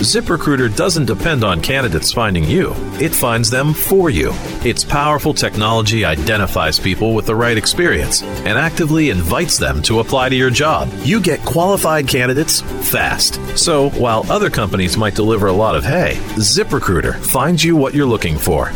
ZipRecruiter 0.00 0.76
doesn't 0.76 1.06
depend 1.06 1.42
on 1.42 1.62
candidates 1.62 2.12
finding 2.12 2.44
you, 2.44 2.74
it 3.00 3.14
finds 3.14 3.48
them 3.48 3.72
for 3.72 4.10
you. 4.10 4.30
Its 4.62 4.84
powerful 4.84 5.32
technology 5.32 6.04
identifies 6.04 6.78
people 6.78 7.14
with 7.14 7.24
the 7.24 7.34
right 7.34 7.56
experience 7.56 8.22
and 8.22 8.58
actively 8.58 9.08
invites 9.08 9.56
them 9.56 9.80
to 9.82 10.00
apply 10.00 10.28
to 10.28 10.36
your 10.36 10.50
job. 10.50 10.90
You 11.02 11.18
get 11.18 11.40
qualified 11.46 12.06
candidates 12.06 12.60
fast. 12.60 13.40
So, 13.56 13.88
while 13.90 14.30
other 14.30 14.50
companies 14.50 14.98
might 14.98 15.14
deliver 15.14 15.46
a 15.46 15.52
lot 15.52 15.74
of 15.74 15.84
hay, 15.84 16.16
ZipRecruiter 16.34 17.14
finds 17.16 17.64
you 17.64 17.74
what 17.74 17.94
you're 17.94 18.04
looking 18.04 18.36
for. 18.36 18.66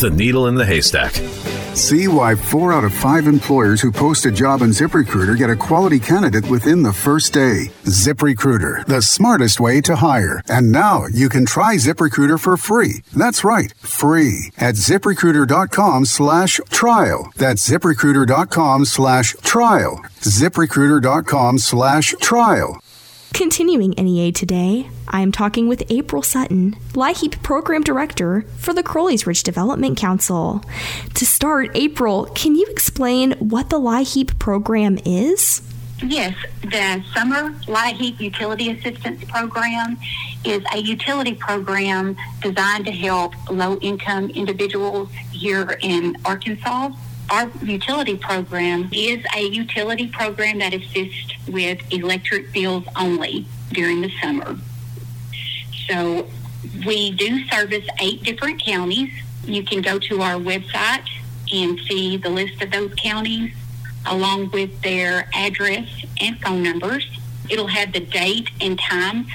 The 0.00 0.12
needle 0.14 0.48
in 0.48 0.54
the 0.54 0.66
haystack. 0.66 1.14
See 1.76 2.08
why 2.08 2.34
four 2.34 2.72
out 2.72 2.84
of 2.84 2.94
five 2.94 3.26
employers 3.26 3.82
who 3.82 3.92
post 3.92 4.24
a 4.24 4.30
job 4.30 4.62
on 4.62 4.70
ZipRecruiter 4.70 5.36
get 5.36 5.50
a 5.50 5.54
quality 5.54 6.00
candidate 6.00 6.48
within 6.48 6.82
the 6.82 6.92
first 6.92 7.34
day. 7.34 7.70
ZipRecruiter, 7.84 8.86
the 8.86 9.02
smartest 9.02 9.60
way 9.60 9.82
to 9.82 9.96
hire. 9.96 10.40
And 10.48 10.72
now 10.72 11.06
you 11.06 11.28
can 11.28 11.44
try 11.44 11.74
ZipRecruiter 11.76 12.40
for 12.40 12.56
free. 12.56 13.02
That's 13.14 13.44
right, 13.44 13.74
free 13.80 14.52
at 14.56 14.76
ziprecruiter.com 14.76 16.06
slash 16.06 16.62
trial. 16.70 17.30
That's 17.36 17.68
ziprecruiter.com 17.68 18.86
slash 18.86 19.36
trial. 19.42 19.96
ZipRecruiter.com 20.22 21.58
slash 21.58 22.14
trial. 22.22 22.80
Continuing 23.36 23.90
NEA 23.98 24.32
today, 24.32 24.88
I 25.08 25.20
am 25.20 25.30
talking 25.30 25.68
with 25.68 25.82
April 25.90 26.22
Sutton, 26.22 26.74
LIHEAP 26.94 27.42
Program 27.42 27.82
Director 27.82 28.46
for 28.56 28.72
the 28.72 28.82
Crowley's 28.82 29.26
Ridge 29.26 29.42
Development 29.42 29.94
Council. 29.94 30.64
To 31.12 31.26
start, 31.26 31.68
April, 31.74 32.24
can 32.34 32.54
you 32.54 32.64
explain 32.70 33.32
what 33.32 33.68
the 33.68 33.78
LIHEAP 33.78 34.38
program 34.38 34.98
is? 35.04 35.60
Yes, 36.02 36.34
the 36.62 37.04
Summer 37.12 37.50
LIHEAP 37.66 38.20
Utility 38.20 38.70
Assistance 38.70 39.22
Program 39.24 39.98
is 40.42 40.62
a 40.72 40.78
utility 40.78 41.34
program 41.34 42.16
designed 42.40 42.86
to 42.86 42.92
help 42.92 43.34
low 43.50 43.76
income 43.80 44.30
individuals 44.30 45.10
here 45.30 45.78
in 45.82 46.16
Arkansas 46.24 46.92
our 47.30 47.50
utility 47.62 48.16
program 48.16 48.88
is 48.92 49.24
a 49.34 49.42
utility 49.48 50.06
program 50.06 50.58
that 50.58 50.72
assists 50.72 51.32
with 51.48 51.80
electric 51.92 52.52
bills 52.52 52.84
only 52.96 53.46
during 53.72 54.00
the 54.02 54.10
summer. 54.22 54.56
So 55.88 56.26
we 56.84 57.12
do 57.12 57.44
service 57.46 57.86
eight 58.00 58.22
different 58.22 58.62
counties. 58.64 59.10
You 59.44 59.62
can 59.62 59.82
go 59.82 59.98
to 59.98 60.20
our 60.22 60.34
website 60.34 61.06
and 61.52 61.78
see 61.88 62.16
the 62.16 62.30
list 62.30 62.60
of 62.62 62.70
those 62.70 62.92
counties 62.94 63.52
along 64.06 64.50
with 64.50 64.80
their 64.82 65.28
address 65.34 65.88
and 66.20 66.40
phone 66.40 66.62
numbers. 66.62 67.08
It'll 67.48 67.68
have 67.68 67.92
the 67.92 68.00
date 68.00 68.50
and 68.60 68.78
times 68.78 69.28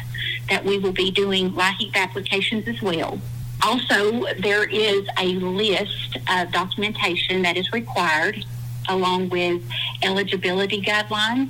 that 0.49 0.65
we 0.65 0.77
will 0.77 0.91
be 0.91 1.11
doing 1.11 1.51
LIHEAP 1.51 1.95
applications 1.95 2.67
as 2.67 2.81
well. 2.81 3.21
Also, 3.63 4.25
there 4.39 4.63
is 4.63 5.07
a 5.17 5.35
list 5.35 6.17
of 6.29 6.51
documentation 6.51 7.41
that 7.43 7.55
is 7.57 7.71
required 7.71 8.43
along 8.89 9.29
with 9.29 9.61
eligibility 10.01 10.81
guidelines. 10.81 11.49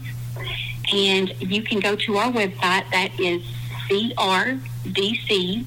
And 0.94 1.34
you 1.40 1.62
can 1.64 1.80
go 1.80 1.96
to 1.96 2.18
our 2.18 2.32
website 2.32 2.90
that 2.92 3.12
is 3.20 3.42
crdcnea.com. 3.90 5.66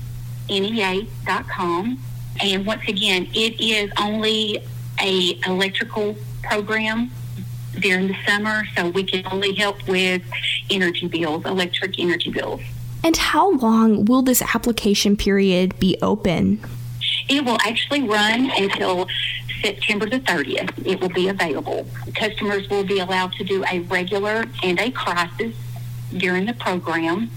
And 2.41 2.67
once 2.67 2.83
again, 2.89 3.29
it 3.33 3.61
is 3.61 3.91
only 3.99 4.63
a 5.01 5.39
electrical 5.47 6.17
program 6.43 7.11
during 7.81 8.09
the 8.09 8.17
summer, 8.27 8.65
so 8.77 8.89
we 8.91 9.05
can 9.05 9.25
only 9.33 9.55
help 9.55 9.87
with 9.89 10.23
energy 10.71 11.07
bills, 11.09 11.45
electric 11.45 11.99
energy 11.99 12.31
bills. 12.31 12.61
And 13.03 13.17
how 13.17 13.53
long 13.53 14.05
will 14.07 14.23
this 14.23 14.43
application 14.55 15.17
period 15.17 15.79
be 15.79 15.97
open? 16.01 16.61
It 17.29 17.45
will 17.45 17.59
actually 17.61 18.03
run 18.09 18.51
until 18.57 19.09
September 19.65 20.07
the 20.07 20.21
30th. 20.21 20.87
It 20.87 21.01
will 21.01 21.09
be 21.09 21.29
available. 21.29 21.87
Customers 22.15 22.69
will 22.69 22.85
be 22.85 22.99
allowed 22.99 23.33
to 23.35 23.45
do 23.45 23.65
a 23.71 23.81
regular 23.81 24.45
and 24.63 24.79
a 24.79 24.91
crisis 24.91 25.55
during 26.15 26.45
the 26.45 26.53
program. 26.53 27.31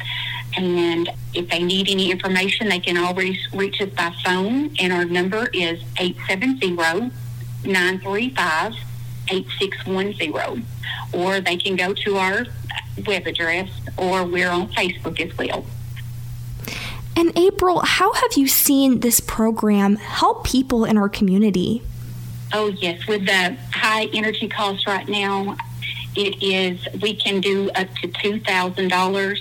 And 0.58 1.10
if 1.34 1.50
they 1.50 1.63
need 1.63 1.88
any 1.88 2.12
information, 2.12 2.68
they 2.68 2.80
can 2.80 2.98
always 2.98 3.38
reach 3.54 3.80
us 3.82 3.90
by 3.90 4.13
phone. 4.26 4.76
And 4.80 4.92
our 4.92 5.06
number 5.06 5.48
is 5.54 5.82
870 5.98 6.76
935 7.66 8.74
8610. 9.30 10.66
Or 11.13 11.40
they 11.40 11.58
can 11.58 11.76
go 11.76 11.94
to 11.94 12.18
our 12.18 12.46
web 13.06 13.26
address, 13.26 13.70
or 13.98 14.26
we're 14.26 14.50
on 14.50 14.68
Facebook 14.70 15.20
as 15.20 15.38
well. 15.38 15.66
And 17.16 17.36
April, 17.38 17.80
how 17.80 18.13
have 18.13 18.34
you 18.36 18.48
seen 18.48 19.00
this 19.00 19.20
program 19.20 19.96
help 19.96 20.46
people 20.46 20.86
in 20.86 20.98
our 20.98 21.10
community? 21.10 21.82
Oh, 22.53 22.67
yes. 22.67 23.05
With 23.07 23.25
the 23.25 23.57
high 23.73 24.05
energy 24.13 24.47
costs 24.47 24.88
right 24.88 25.07
now, 25.07 25.57
it 26.15 26.41
is, 26.41 26.79
we 27.01 27.15
can 27.15 27.41
do 27.41 27.69
up 27.71 27.93
to 27.95 28.07
$2,000 28.07 29.39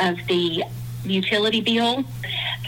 of 0.00 0.26
the 0.26 0.64
utility 1.04 1.60
bill. 1.60 2.04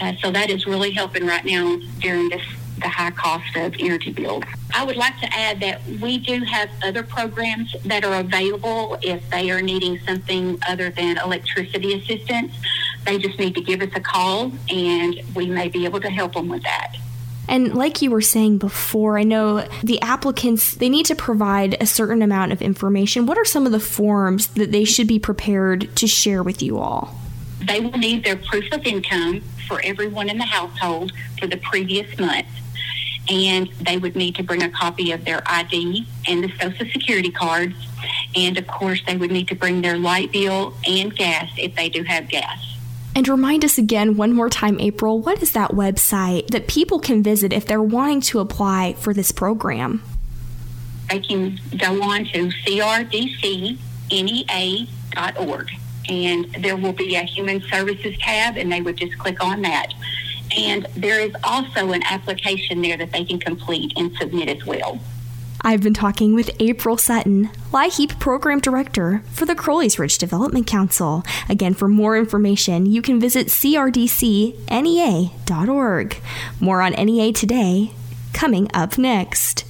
Uh, 0.01 0.13
so 0.21 0.31
that 0.31 0.49
is 0.49 0.65
really 0.65 0.91
helping 0.91 1.25
right 1.25 1.45
now 1.45 1.79
during 1.99 2.29
this 2.29 2.41
the 2.83 2.89
high 2.89 3.11
cost 3.11 3.55
of 3.55 3.73
energy 3.79 4.11
bills. 4.11 4.43
I 4.73 4.83
would 4.83 4.97
like 4.97 5.17
to 5.19 5.33
add 5.33 5.59
that 5.61 5.85
we 6.01 6.17
do 6.17 6.43
have 6.43 6.69
other 6.83 7.03
programs 7.03 7.75
that 7.85 8.03
are 8.03 8.19
available 8.19 8.97
if 9.01 9.27
they 9.29 9.51
are 9.51 9.61
needing 9.61 9.99
something 9.99 10.59
other 10.67 10.89
than 10.89 11.17
electricity 11.17 11.93
assistance. 11.93 12.53
They 13.05 13.19
just 13.19 13.39
need 13.39 13.55
to 13.55 13.61
give 13.61 13.81
us 13.81 13.89
a 13.95 13.99
call 13.99 14.51
and 14.69 15.21
we 15.35 15.47
may 15.47 15.69
be 15.69 15.85
able 15.85 16.01
to 16.01 16.09
help 16.09 16.33
them 16.33 16.49
with 16.49 16.63
that. 16.63 16.95
And 17.47 17.75
like 17.75 18.01
you 18.01 18.09
were 18.09 18.21
saying 18.21 18.59
before, 18.59 19.17
I 19.17 19.23
know 19.23 19.67
the 19.83 20.01
applicants 20.01 20.75
they 20.75 20.89
need 20.89 21.05
to 21.07 21.15
provide 21.15 21.75
a 21.81 21.85
certain 21.85 22.21
amount 22.21 22.51
of 22.51 22.61
information. 22.61 23.25
What 23.25 23.37
are 23.37 23.45
some 23.45 23.65
of 23.65 23.71
the 23.71 23.79
forms 23.79 24.47
that 24.49 24.71
they 24.71 24.85
should 24.85 25.07
be 25.07 25.19
prepared 25.19 25.95
to 25.97 26.07
share 26.07 26.41
with 26.41 26.61
you 26.61 26.77
all? 26.77 27.15
They 27.65 27.79
will 27.79 27.97
need 27.97 28.23
their 28.23 28.37
proof 28.37 28.71
of 28.71 28.85
income 28.85 29.41
for 29.67 29.81
everyone 29.83 30.29
in 30.29 30.37
the 30.37 30.45
household 30.45 31.13
for 31.39 31.47
the 31.47 31.57
previous 31.57 32.17
month. 32.17 32.47
And 33.29 33.69
they 33.79 33.97
would 33.97 34.17
need 34.17 34.35
to 34.35 34.43
bring 34.43 34.63
a 34.63 34.69
copy 34.69 35.11
of 35.11 35.23
their 35.23 35.41
ID 35.45 36.05
and 36.27 36.43
the 36.43 36.51
Social 36.59 36.85
Security 36.91 37.31
cards. 37.31 37.75
And 38.35 38.57
of 38.57 38.67
course, 38.67 39.01
they 39.07 39.15
would 39.15 39.31
need 39.31 39.47
to 39.47 39.55
bring 39.55 39.81
their 39.81 39.97
light 39.97 40.31
bill 40.33 40.73
and 40.85 41.15
gas 41.15 41.49
if 41.57 41.73
they 41.75 41.87
do 41.87 42.03
have 42.03 42.27
gas. 42.27 42.72
And 43.15 43.27
remind 43.27 43.63
us 43.63 43.77
again 43.77 44.17
one 44.17 44.33
more 44.33 44.49
time, 44.49 44.79
April, 44.79 45.19
what 45.19 45.43
is 45.43 45.51
that 45.51 45.71
website 45.71 46.47
that 46.47 46.67
people 46.67 46.99
can 46.99 47.21
visit 47.21 47.53
if 47.53 47.67
they're 47.67 47.81
wanting 47.81 48.21
to 48.21 48.39
apply 48.39 48.93
for 48.93 49.13
this 49.13 49.31
program? 49.31 50.01
They 51.09 51.19
can 51.19 51.59
go 51.77 52.01
on 52.01 52.25
to 52.25 52.47
crdcnea.org 52.47 53.77
and 56.09 56.45
there 56.59 56.75
will 56.75 56.93
be 56.93 57.15
a 57.15 57.21
human 57.21 57.61
services 57.61 58.17
tab 58.19 58.57
and 58.57 58.71
they 58.71 58.81
would 58.81 58.97
just 58.97 59.17
click 59.19 59.43
on 59.43 59.61
that. 59.61 59.93
And 60.57 60.87
there 60.95 61.19
is 61.19 61.33
also 61.43 61.91
an 61.91 62.01
application 62.03 62.81
there 62.81 62.97
that 62.97 63.11
they 63.11 63.25
can 63.25 63.39
complete 63.39 63.93
and 63.95 64.11
submit 64.17 64.49
as 64.49 64.65
well. 64.65 64.99
I've 65.63 65.81
been 65.81 65.93
talking 65.93 66.33
with 66.33 66.51
April 66.59 66.97
Sutton, 66.97 67.49
LIHEAP 67.71 68.19
Program 68.19 68.59
Director 68.59 69.23
for 69.31 69.45
the 69.45 69.55
Crowley's 69.55 69.97
Ridge 69.97 70.17
Development 70.17 70.67
Council. 70.67 71.23
Again, 71.47 71.73
for 71.73 71.87
more 71.87 72.17
information, 72.17 72.85
you 72.85 73.01
can 73.01 73.17
visit 73.19 73.47
crdcnea.org. 73.47 74.57
More 76.59 76.81
on 76.81 76.91
NEA 76.91 77.31
today, 77.31 77.91
coming 78.33 78.67
up 78.73 78.97
next. 78.97 79.63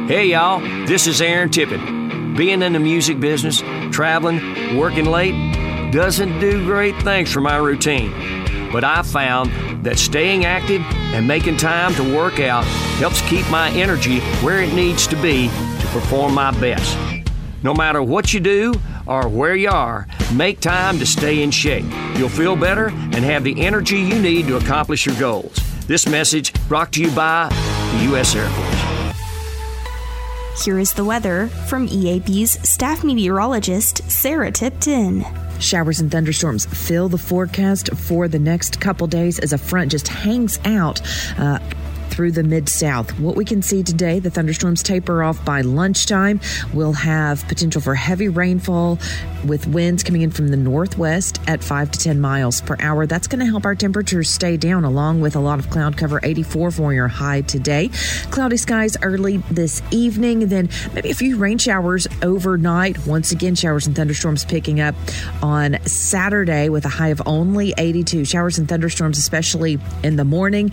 Hey, 0.06 0.26
y'all, 0.26 0.60
this 0.86 1.06
is 1.06 1.20
Aaron 1.20 1.50
Tippin. 1.50 2.34
Being 2.36 2.62
in 2.62 2.72
the 2.72 2.78
music 2.78 3.20
business, 3.20 3.60
traveling, 3.90 4.76
working 4.76 5.04
late 5.04 5.34
doesn't 5.92 6.40
do 6.40 6.64
great 6.64 6.94
things 7.02 7.32
for 7.32 7.40
my 7.40 7.56
routine. 7.56 8.10
But 8.72 8.84
I 8.84 9.02
found 9.02 9.84
that 9.84 9.98
staying 9.98 10.44
active 10.44 10.80
and 11.14 11.26
making 11.26 11.58
time 11.58 11.94
to 11.94 12.16
work 12.16 12.40
out 12.40 12.64
helps 12.98 13.20
keep 13.28 13.48
my 13.50 13.70
energy 13.70 14.20
where 14.44 14.62
it 14.62 14.72
needs 14.74 15.06
to 15.08 15.16
be 15.16 15.48
to 15.48 15.86
perform 15.88 16.34
my 16.34 16.50
best. 16.60 16.96
No 17.62 17.74
matter 17.74 18.02
what 18.02 18.32
you 18.32 18.40
do 18.40 18.74
or 19.06 19.28
where 19.28 19.54
you 19.54 19.70
are, 19.70 20.06
make 20.32 20.60
time 20.60 20.98
to 20.98 21.06
stay 21.06 21.42
in 21.42 21.50
shape. 21.50 21.84
You'll 22.16 22.28
feel 22.28 22.56
better 22.56 22.88
and 22.88 23.16
have 23.16 23.44
the 23.44 23.60
energy 23.60 23.98
you 24.00 24.20
need 24.20 24.46
to 24.46 24.56
accomplish 24.56 25.06
your 25.06 25.16
goals. 25.16 25.58
This 25.86 26.08
message 26.08 26.52
brought 26.68 26.92
to 26.92 27.02
you 27.02 27.10
by 27.10 27.48
U.S. 28.00 28.34
Air 28.34 28.48
Force. 28.48 28.92
Here 30.64 30.78
is 30.78 30.92
the 30.92 31.04
weather 31.04 31.48
from 31.68 31.88
EAB's 31.88 32.68
staff 32.68 33.02
meteorologist, 33.02 34.10
Sarah 34.10 34.52
Tipton. 34.52 35.24
Showers 35.58 36.00
and 36.00 36.10
thunderstorms 36.10 36.66
fill 36.66 37.08
the 37.08 37.18
forecast 37.18 37.94
for 37.94 38.28
the 38.28 38.38
next 38.38 38.80
couple 38.80 39.06
days 39.06 39.38
as 39.38 39.52
a 39.52 39.58
front 39.58 39.90
just 39.90 40.08
hangs 40.08 40.58
out. 40.64 41.00
Uh, 41.38 41.58
through 42.12 42.30
the 42.30 42.42
mid 42.42 42.68
south. 42.68 43.18
What 43.18 43.36
we 43.36 43.44
can 43.44 43.62
see 43.62 43.82
today, 43.82 44.18
the 44.18 44.30
thunderstorms 44.30 44.82
taper 44.82 45.22
off 45.22 45.42
by 45.44 45.62
lunchtime. 45.62 46.40
We'll 46.74 46.92
have 46.92 47.48
potential 47.48 47.80
for 47.80 47.94
heavy 47.94 48.28
rainfall 48.28 48.98
with 49.46 49.66
winds 49.66 50.02
coming 50.02 50.20
in 50.20 50.30
from 50.30 50.48
the 50.48 50.56
northwest 50.58 51.40
at 51.46 51.64
5 51.64 51.90
to 51.92 51.98
10 51.98 52.20
miles 52.20 52.60
per 52.60 52.76
hour. 52.80 53.06
That's 53.06 53.26
going 53.26 53.40
to 53.40 53.46
help 53.46 53.64
our 53.64 53.74
temperatures 53.74 54.28
stay 54.28 54.58
down, 54.58 54.84
along 54.84 55.22
with 55.22 55.36
a 55.36 55.40
lot 55.40 55.58
of 55.58 55.70
cloud 55.70 55.96
cover 55.96 56.20
84 56.22 56.70
for 56.70 56.92
your 56.92 57.08
high 57.08 57.40
today. 57.40 57.88
Cloudy 58.30 58.58
skies 58.58 58.96
early 59.02 59.38
this 59.50 59.82
evening, 59.90 60.48
then 60.48 60.68
maybe 60.92 61.10
a 61.10 61.14
few 61.14 61.38
rain 61.38 61.56
showers 61.56 62.06
overnight. 62.20 63.06
Once 63.06 63.32
again, 63.32 63.54
showers 63.54 63.86
and 63.86 63.96
thunderstorms 63.96 64.44
picking 64.44 64.80
up 64.80 64.94
on 65.42 65.78
Saturday 65.86 66.68
with 66.68 66.84
a 66.84 66.90
high 66.90 67.08
of 67.08 67.22
only 67.24 67.72
82. 67.78 68.26
Showers 68.26 68.58
and 68.58 68.68
thunderstorms, 68.68 69.16
especially 69.16 69.78
in 70.02 70.16
the 70.16 70.24
morning, 70.24 70.70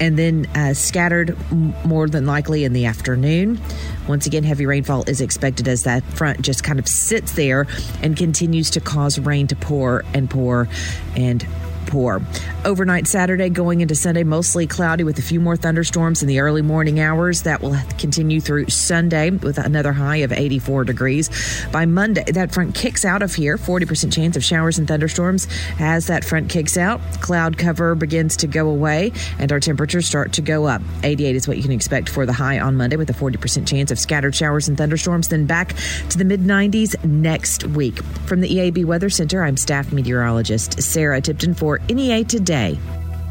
and 0.00 0.18
then 0.18 0.46
uh, 0.54 0.74
scattered 0.80 1.36
more 1.84 2.08
than 2.08 2.26
likely 2.26 2.64
in 2.64 2.72
the 2.72 2.86
afternoon. 2.86 3.60
Once 4.08 4.26
again, 4.26 4.44
heavy 4.44 4.66
rainfall 4.66 5.04
is 5.08 5.20
expected 5.20 5.68
as 5.68 5.84
that 5.84 6.02
front 6.04 6.40
just 6.42 6.64
kind 6.64 6.78
of 6.78 6.88
sits 6.88 7.32
there 7.32 7.66
and 8.02 8.16
continues 8.16 8.70
to 8.70 8.80
cause 8.80 9.18
rain 9.18 9.46
to 9.46 9.56
pour 9.56 10.04
and 10.14 10.28
pour 10.28 10.68
and 11.16 11.46
pour. 11.90 12.22
Overnight 12.64 13.06
Saturday 13.06 13.50
going 13.50 13.80
into 13.80 13.94
Sunday, 13.94 14.22
mostly 14.22 14.66
cloudy 14.66 15.04
with 15.04 15.18
a 15.18 15.22
few 15.22 15.40
more 15.40 15.56
thunderstorms 15.56 16.22
in 16.22 16.28
the 16.28 16.40
early 16.40 16.62
morning 16.62 17.00
hours. 17.00 17.42
That 17.42 17.60
will 17.60 17.76
continue 17.98 18.40
through 18.40 18.68
Sunday 18.68 19.30
with 19.30 19.58
another 19.58 19.92
high 19.92 20.16
of 20.16 20.32
84 20.32 20.84
degrees. 20.84 21.30
By 21.72 21.86
Monday, 21.86 22.24
that 22.32 22.52
front 22.52 22.74
kicks 22.74 23.04
out 23.04 23.22
of 23.22 23.34
here. 23.34 23.56
40% 23.56 24.12
chance 24.12 24.36
of 24.36 24.44
showers 24.44 24.78
and 24.78 24.86
thunderstorms. 24.86 25.48
As 25.78 26.06
that 26.06 26.24
front 26.24 26.48
kicks 26.48 26.76
out, 26.76 27.00
cloud 27.20 27.58
cover 27.58 27.94
begins 27.94 28.36
to 28.38 28.46
go 28.46 28.68
away 28.68 29.12
and 29.38 29.50
our 29.52 29.60
temperatures 29.60 30.06
start 30.06 30.32
to 30.34 30.42
go 30.42 30.66
up. 30.66 30.82
88 31.02 31.36
is 31.36 31.48
what 31.48 31.56
you 31.56 31.62
can 31.62 31.72
expect 31.72 32.08
for 32.08 32.26
the 32.26 32.32
high 32.32 32.60
on 32.60 32.76
Monday 32.76 32.96
with 32.96 33.10
a 33.10 33.14
40% 33.14 33.66
chance 33.66 33.90
of 33.90 33.98
scattered 33.98 34.34
showers 34.34 34.68
and 34.68 34.78
thunderstorms. 34.78 35.28
Then 35.28 35.46
back 35.46 35.74
to 36.10 36.18
the 36.18 36.24
mid 36.24 36.40
90s 36.40 37.02
next 37.04 37.64
week. 37.64 38.02
From 38.26 38.40
the 38.40 38.48
EAB 38.48 38.84
Weather 38.84 39.10
Center, 39.10 39.42
I'm 39.42 39.56
staff 39.56 39.92
meteorologist 39.92 40.82
Sarah 40.82 41.20
Tipton 41.20 41.54
NEA 41.88 42.24
Today. 42.24 42.78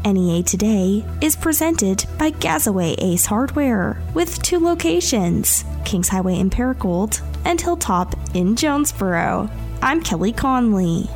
NEA 0.04 0.42
Today 0.42 1.04
is 1.20 1.36
presented 1.36 2.04
by 2.18 2.30
Gazaway 2.30 2.94
Ace 2.98 3.26
Hardware 3.26 4.00
with 4.14 4.42
two 4.42 4.58
locations 4.58 5.64
Kings 5.84 6.08
Highway 6.08 6.38
in 6.38 6.50
Paragould 6.50 7.20
and 7.44 7.60
Hilltop 7.60 8.14
in 8.34 8.56
Jonesboro. 8.56 9.48
I'm 9.82 10.02
Kelly 10.02 10.32
Conley. 10.32 11.08